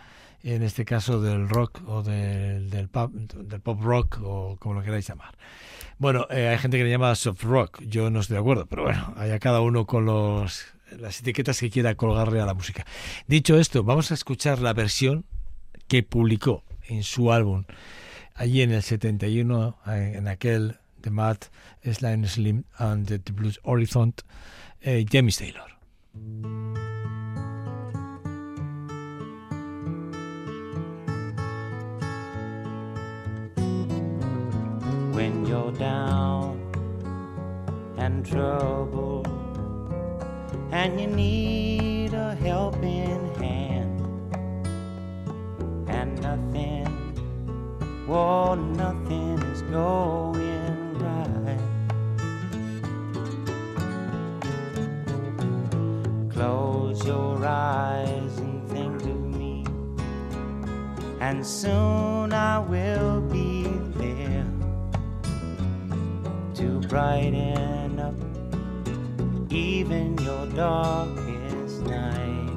en 0.55 0.63
este 0.63 0.85
caso 0.85 1.21
del 1.21 1.49
rock 1.49 1.81
o 1.87 2.03
del, 2.03 2.71
del, 2.71 2.89
pop, 2.89 3.13
del 3.13 3.61
pop 3.61 3.81
rock 3.83 4.21
o 4.23 4.57
como 4.59 4.75
lo 4.75 4.83
queráis 4.83 5.07
llamar. 5.09 5.37
Bueno, 5.99 6.27
eh, 6.31 6.49
hay 6.49 6.59
gente 6.59 6.79
que 6.79 6.85
le 6.85 6.91
llama 6.91 7.15
soft 7.15 7.43
rock, 7.43 7.83
yo 7.83 8.11
no 8.11 8.21
estoy 8.21 8.35
de 8.35 8.41
acuerdo, 8.41 8.67
pero 8.67 8.85
bueno, 8.85 9.15
allá 9.17 9.39
cada 9.39 9.61
uno 9.61 9.87
con 9.87 10.05
los 10.05 10.65
las 10.97 11.21
etiquetas 11.21 11.61
que 11.61 11.71
quiera 11.71 11.95
colgarle 11.97 12.41
a 12.41 12.47
la 12.47 12.55
música. 12.55 12.87
Dicho 13.27 13.59
esto, 13.59 13.85
vamos 13.85 14.11
a 14.11 14.15
escuchar 14.15 14.61
la 14.61 14.73
versión 14.73 15.27
que 15.87 16.03
publicó 16.03 16.65
en 16.89 17.03
su 17.03 17.33
álbum 17.33 17.65
allí 18.35 18.63
en 18.63 18.73
el 18.73 18.83
71, 18.83 19.77
eh, 19.87 20.13
en 20.17 20.29
aquel 20.29 20.77
The 21.01 21.11
Mad 21.11 21.39
Slime 21.85 22.27
Slim 22.27 22.65
and 22.79 23.07
the 23.07 23.33
Blues 23.33 23.61
Horizon, 23.65 24.15
eh, 24.81 25.05
James 25.11 25.37
Taylor. 25.37 26.78
You're 35.49 35.73
down 35.73 36.61
and 37.97 38.27
troubled 38.27 39.27
and 40.71 41.01
you 41.01 41.07
need 41.07 42.13
a 42.13 42.35
helping 42.35 43.35
hand. 43.37 43.99
And 45.89 46.21
nothing 46.21 46.87
whoa 48.07 48.57
nothing 48.57 49.39
is 49.45 49.63
going 49.63 50.99
right. 50.99 51.65
Close 56.31 57.07
your 57.07 57.47
eyes 57.47 58.37
and 58.37 58.69
think 58.69 59.01
of 59.01 59.21
me 59.41 59.65
and 61.21 61.47
soon 61.47 62.35
I 62.35 62.59
will 62.59 63.18
brighten 66.89 68.01
up 68.01 68.14
even 69.53 70.16
your 70.18 70.47
darkest 70.47 71.82
night. 71.82 72.49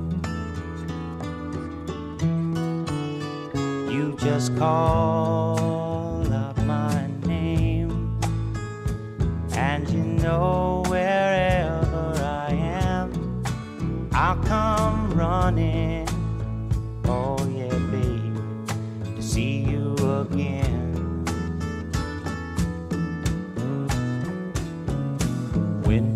You 3.91 4.15
just 4.17 4.55
call 4.57 6.33
up 6.33 6.57
my 6.59 7.07
name, 7.25 8.17
and 9.51 9.89
you 9.89 10.01
know 10.01 10.83
wherever 10.87 12.13
I 12.23 12.53
am, 12.53 13.43
I'll 14.13 14.41
come 14.43 15.11
running. 15.13 16.00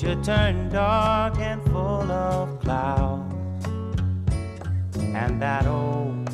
should 0.00 0.24
turn 0.24 0.70
dark 0.70 1.38
and 1.38 1.62
full 1.64 2.10
of 2.10 2.58
clouds, 2.60 3.66
and 4.96 5.42
that 5.42 5.66
old 5.66 6.26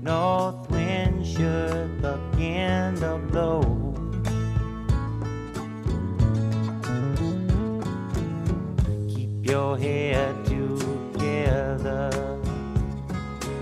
north 0.00 0.70
wind 0.70 1.26
should 1.26 2.00
begin 2.00 2.94
to 2.94 3.18
blow. 3.32 3.62
Keep 9.08 9.44
your 9.44 9.76
head 9.76 10.44
together 10.44 12.10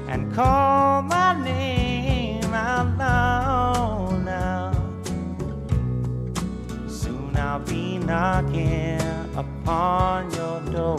and 0.08 0.34
call 0.34 1.00
my 1.00 1.42
name 1.42 2.52
out 2.52 2.98
loud 2.98 4.24
now. 4.26 4.72
Soon 6.86 7.34
I'll 7.34 7.60
be 7.60 7.96
knocking 7.96 9.05
upon 9.36 10.30
your 10.32 10.60
door. 10.72 10.98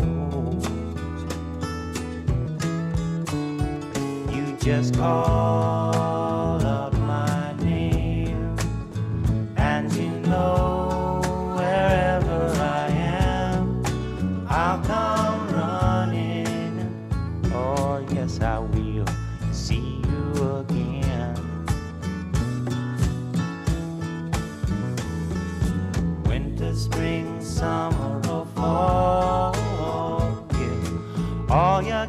You 4.32 4.56
just 4.60 4.96
call 4.96 6.27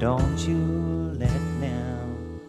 don't 0.00 0.38
you 0.48 1.12
let 1.18 1.42
down. 1.60 2.40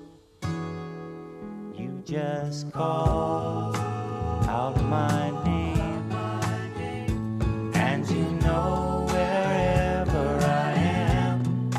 You 1.75 2.01
just 2.05 2.71
call 2.71 3.75
out 4.47 4.81
my 4.83 5.31
name, 5.43 6.11
and 7.75 8.09
you 8.09 8.23
know 8.45 9.05
wherever 9.09 10.39
I 10.45 10.71
am, 10.77 11.69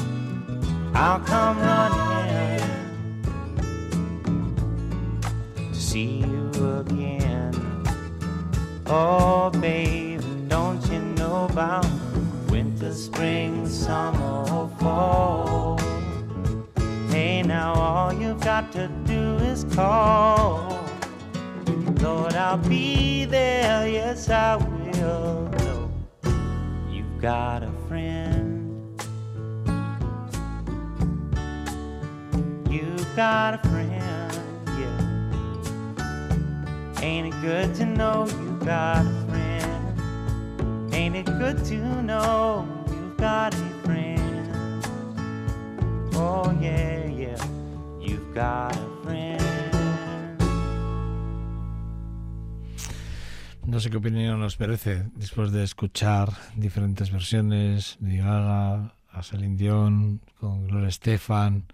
I'll 0.95 1.21
come 1.21 1.59
running 1.59 2.61
to 5.73 5.75
see 5.75 6.19
you 6.19 6.51
again. 6.81 7.55
Oh, 8.85 9.49
babe, 9.59 10.21
don't 10.49 10.87
you 10.93 10.99
know 11.01 11.47
about 11.51 11.87
winter, 12.51 12.93
spring, 12.93 13.67
summer, 13.67 14.69
fall? 14.79 15.52
Now 17.63 17.75
all 17.75 18.13
you've 18.13 18.41
got 18.41 18.73
to 18.73 18.89
do 19.07 19.37
is 19.37 19.63
call. 19.73 20.85
Lord, 22.01 22.35
I'll 22.35 22.57
be 22.57 23.25
there, 23.25 23.87
yes, 23.87 24.29
I 24.29 24.57
will. 24.57 25.49
You've 26.91 27.21
got 27.21 27.63
a 27.63 27.71
friend. 27.87 29.01
You've 32.69 33.15
got 33.15 33.55
a 33.55 33.59
friend, 33.69 34.33
yeah. 34.81 35.01
Ain't 37.01 37.33
it 37.33 37.41
good 37.43 37.77
to 37.77 37.87
know 37.87 38.27
you've 38.27 38.67
got 38.67 39.07
a 39.07 39.27
friend? 39.29 40.93
Ain't 40.93 41.15
it 41.15 41.27
good 41.27 41.65
to 41.67 42.03
know 42.03 42.67
you've 42.91 43.17
got 43.19 43.55
a 43.55 43.69
friend? 43.85 44.85
Oh, 46.15 46.51
yeah, 46.61 47.02
No 53.67 53.81
sé 53.81 53.91
qué 53.91 53.97
opinión 53.99 54.41
nos 54.41 54.59
merece 54.59 55.05
después 55.17 55.53
de 55.53 55.65
escuchar 55.65 56.31
diferentes 56.57 57.11
versiones 57.11 57.97
de 58.01 58.17
Gaga, 58.19 58.95
a 59.11 59.23
Celine 59.23 59.57
Dion, 59.57 60.21
con 60.41 60.67
Gloria 60.67 60.89
Estefan, 60.89 61.65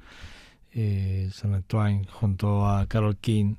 eh, 0.72 1.30
Shania 1.32 1.60
Twain 1.62 2.04
junto 2.04 2.68
a 2.68 2.86
Carol 2.86 3.16
King, 3.16 3.54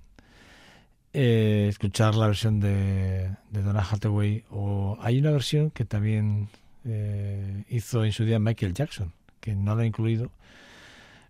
eh, 1.14 1.68
escuchar 1.70 2.16
la 2.16 2.28
versión 2.28 2.60
de, 2.60 3.30
de 3.50 3.62
Donna 3.62 3.88
Hathaway 3.90 4.44
o 4.52 4.98
hay 5.02 5.20
una 5.20 5.32
versión 5.32 5.72
que 5.72 5.86
también 5.86 6.50
eh, 6.86 7.64
hizo 7.70 8.04
en 8.04 8.12
su 8.12 8.26
día 8.26 8.40
Michael 8.40 8.74
Jackson, 8.74 9.14
que 9.40 9.56
no 9.56 9.76
la 9.76 9.84
he 9.84 9.88
incluido, 9.88 10.32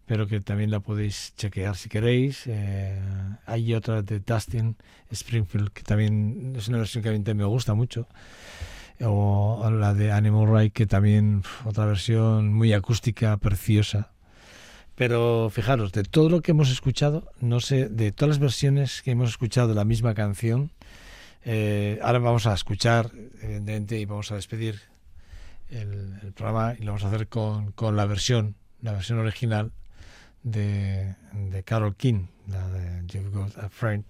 pero 0.09 0.25
que 0.25 0.41
también 0.41 0.71
la 0.71 0.79
podéis 0.79 1.35
chequear 1.37 1.75
si 1.75 1.87
queréis. 1.87 2.47
Eh, 2.47 2.99
hay 3.45 3.75
otra 3.75 4.01
de 4.01 4.19
Dustin 4.19 4.75
Springfield, 5.11 5.69
que 5.69 5.83
también 5.83 6.55
es 6.57 6.67
una 6.67 6.79
versión 6.79 7.03
que 7.03 7.09
a 7.09 7.11
mí 7.11 7.21
me 7.35 7.45
gusta 7.45 7.75
mucho. 7.75 8.07
O 9.01 9.69
la 9.69 9.93
de 9.93 10.11
Animal 10.11 10.51
Right, 10.51 10.73
que 10.73 10.87
también 10.87 11.43
otra 11.63 11.85
versión 11.85 12.51
muy 12.51 12.73
acústica, 12.73 13.37
preciosa. 13.37 14.09
Pero 14.95 15.51
fijaros, 15.51 15.91
de 15.91 16.01
todo 16.01 16.27
lo 16.29 16.41
que 16.41 16.53
hemos 16.53 16.71
escuchado, 16.71 17.31
no 17.39 17.59
sé, 17.59 17.87
de 17.87 18.11
todas 18.11 18.29
las 18.29 18.39
versiones 18.39 19.03
que 19.03 19.11
hemos 19.11 19.29
escuchado 19.29 19.67
de 19.67 19.75
la 19.75 19.85
misma 19.85 20.15
canción, 20.15 20.71
eh, 21.45 21.99
ahora 22.01 22.17
vamos 22.17 22.47
a 22.47 22.55
escuchar, 22.55 23.11
evidentemente, 23.43 23.99
y 23.99 24.05
vamos 24.05 24.31
a 24.31 24.35
despedir 24.37 24.81
el, 25.69 26.17
el 26.23 26.33
programa 26.33 26.73
y 26.79 26.81
lo 26.81 26.93
vamos 26.93 27.03
a 27.03 27.09
hacer 27.09 27.27
con, 27.27 27.73
con 27.73 27.95
la 27.95 28.07
versión, 28.07 28.55
la 28.81 28.93
versión 28.93 29.19
original 29.19 29.71
de, 30.43 31.15
de 31.33 31.63
Carol 31.63 31.95
King, 31.95 32.25
la 32.47 32.67
de 32.69 33.05
You've 33.07 33.29
Got 33.31 33.57
a 33.57 33.69
Friend, 33.69 34.03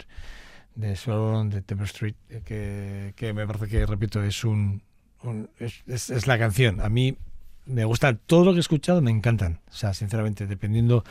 de 0.75 0.95
Swallowdown, 0.95 1.49
de 1.49 1.61
Temple 1.61 1.85
Street, 1.87 2.15
eh, 2.29 2.41
que, 2.45 3.13
que 3.15 3.33
me 3.33 3.45
parece 3.47 3.67
que, 3.67 3.85
repito, 3.85 4.23
es 4.23 4.43
un, 4.43 4.81
un- 5.23 5.49
es- 5.59 6.09
es 6.09 6.27
la 6.27 6.37
canción. 6.39 6.79
A 6.81 6.89
mí 6.89 7.17
me 7.69 7.85
gusta 7.85 8.15
todo 8.15 8.43
lo 8.45 8.51
que 8.51 8.57
he 8.57 8.59
escuchado, 8.61 9.01
me 9.01 9.11
encantan. 9.11 9.59
O 9.69 9.73
sea, 9.73 9.93
sinceramente, 9.93 10.47
dependiendo. 10.47 11.03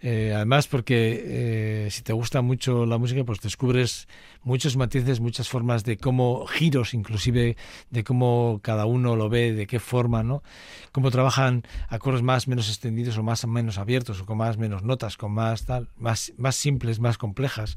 eh, 0.00 0.32
además, 0.34 0.66
porque 0.66 1.84
eh, 1.86 1.90
si 1.90 2.02
te 2.02 2.12
gusta 2.12 2.42
mucho 2.42 2.86
la 2.86 2.98
música, 2.98 3.22
pues 3.24 3.40
descubres 3.40 4.08
muchos 4.42 4.76
matices, 4.76 5.20
muchas 5.20 5.48
formas 5.48 5.84
de 5.84 5.96
cómo 5.96 6.44
giros, 6.46 6.92
inclusive 6.92 7.56
de 7.90 8.04
cómo 8.04 8.58
cada 8.62 8.84
uno 8.84 9.14
lo 9.14 9.28
ve, 9.28 9.52
de 9.52 9.68
qué 9.68 9.78
forma, 9.78 10.24
¿no? 10.24 10.42
Cómo 10.90 11.12
trabajan 11.12 11.62
acordes 11.88 12.22
más 12.22 12.48
menos 12.48 12.68
extendidos 12.68 13.16
o 13.16 13.22
más 13.22 13.46
menos 13.46 13.78
abiertos, 13.78 14.20
o 14.20 14.26
con 14.26 14.38
más 14.38 14.58
menos 14.58 14.82
notas, 14.82 15.16
con 15.16 15.32
más 15.32 15.64
tal, 15.66 15.88
más, 15.96 16.32
más 16.36 16.56
simples, 16.56 16.98
más 16.98 17.16
complejas. 17.16 17.76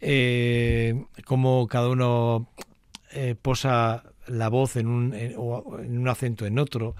Eh, 0.00 1.04
cómo 1.24 1.66
cada 1.66 1.88
uno 1.88 2.48
eh, 3.12 3.34
posa 3.40 4.04
la 4.28 4.48
voz 4.48 4.76
en 4.76 4.86
un, 4.86 5.14
en, 5.14 5.34
o 5.36 5.78
en 5.80 5.98
un 5.98 6.08
acento 6.08 6.46
en 6.46 6.58
otro. 6.58 6.94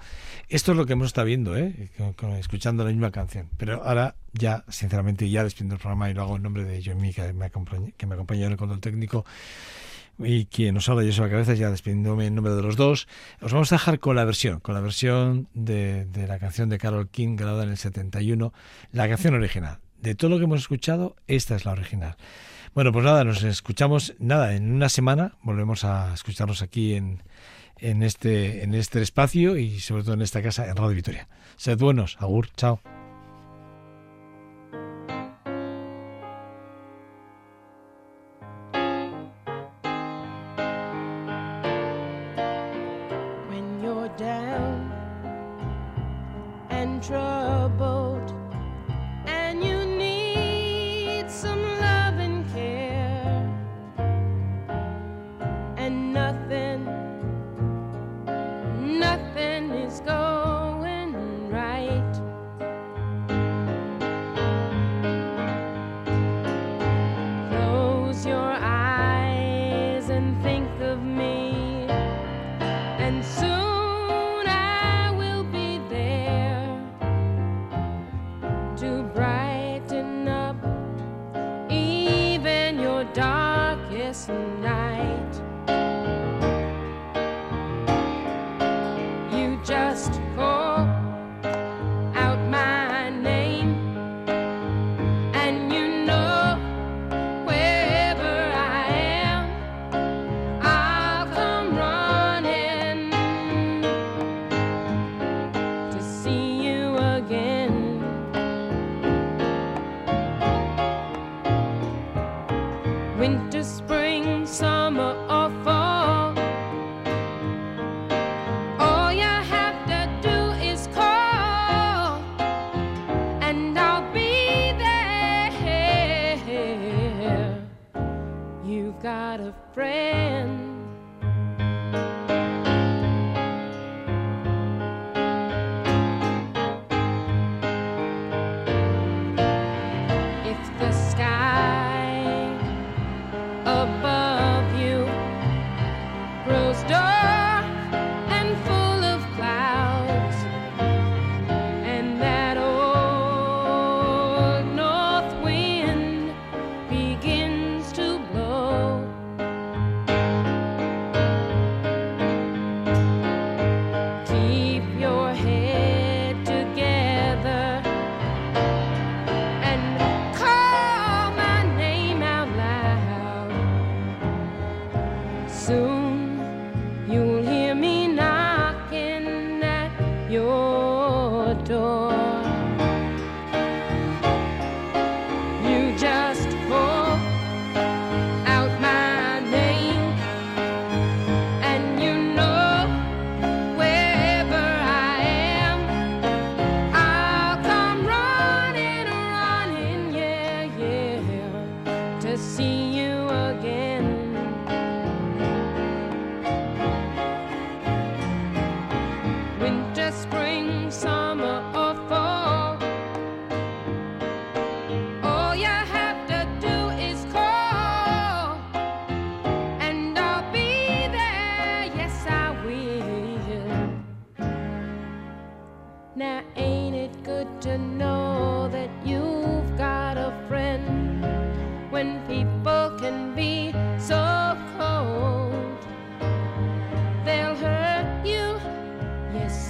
Esto 0.47 0.71
es 0.71 0.77
lo 0.77 0.85
que 0.85 0.93
hemos 0.93 1.07
estado 1.07 1.25
viendo, 1.27 1.55
¿eh? 1.57 1.89
Con- 2.15 2.31
escuchando 2.31 2.83
la 2.83 2.89
misma 2.91 3.11
canción. 3.11 3.49
Pero 3.57 3.83
ahora 3.83 4.15
ya, 4.33 4.63
sinceramente, 4.69 5.29
ya 5.29 5.43
despido 5.43 5.73
el 5.73 5.79
programa 5.79 6.09
y 6.09 6.13
lo 6.13 6.23
hago 6.23 6.35
en 6.37 6.43
nombre 6.43 6.63
de 6.63 6.83
Johnny, 6.83 7.13
que 7.13 7.33
me 7.33 7.45
acompaña, 7.45 7.91
que 7.97 8.05
me 8.05 8.15
acompaña 8.15 8.45
en 8.45 8.51
el 8.53 8.57
control 8.57 8.79
técnico. 8.81 9.25
Y 10.21 10.47
quien 10.47 10.75
nos 10.75 10.89
habla, 10.89 11.03
yo 11.03 11.13
soy 11.13 11.25
la 11.27 11.31
cabeza, 11.31 11.53
ya 11.53 11.69
despidiéndome 11.71 12.25
en 12.27 12.35
nombre 12.35 12.53
de 12.53 12.61
los 12.61 12.75
dos. 12.75 13.07
Os 13.41 13.53
vamos 13.53 13.71
a 13.71 13.75
dejar 13.75 13.99
con 13.99 14.17
la 14.17 14.25
versión, 14.25 14.59
con 14.59 14.75
la 14.75 14.81
versión 14.81 15.47
de, 15.53 16.05
de 16.05 16.27
la 16.27 16.39
canción 16.39 16.67
de 16.67 16.77
Carol 16.77 17.07
King, 17.09 17.37
grabada 17.37 17.63
en 17.63 17.69
el 17.69 17.77
71, 17.77 18.51
la 18.91 19.07
canción 19.07 19.33
original. 19.35 19.77
De 20.01 20.15
todo 20.15 20.29
lo 20.31 20.37
que 20.37 20.43
hemos 20.43 20.59
escuchado, 20.59 21.15
esta 21.27 21.55
es 21.55 21.63
la 21.63 21.71
original. 21.71 22.17
Bueno, 22.73 22.91
pues 22.91 23.03
nada, 23.03 23.23
nos 23.23 23.43
escuchamos, 23.43 24.13
nada, 24.19 24.55
en 24.55 24.71
una 24.71 24.89
semana 24.89 25.33
volvemos 25.41 25.83
a 25.83 26.13
escucharnos 26.13 26.61
aquí 26.61 26.93
en, 26.93 27.23
en, 27.77 28.03
este, 28.03 28.63
en 28.63 28.73
este 28.73 29.01
espacio 29.01 29.57
y 29.57 29.79
sobre 29.79 30.03
todo 30.03 30.13
en 30.13 30.21
esta 30.21 30.41
casa 30.41 30.67
en 30.67 30.75
Radio 30.75 30.95
Vitoria. 30.95 31.27
Sed 31.57 31.77
buenos, 31.77 32.17
agur, 32.19 32.49
chao. 32.55 32.79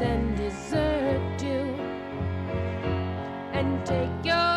And 0.02 0.38
desert 0.38 1.42
you, 1.42 1.76
and 3.54 3.86
take 3.86 4.26
your 4.26 4.49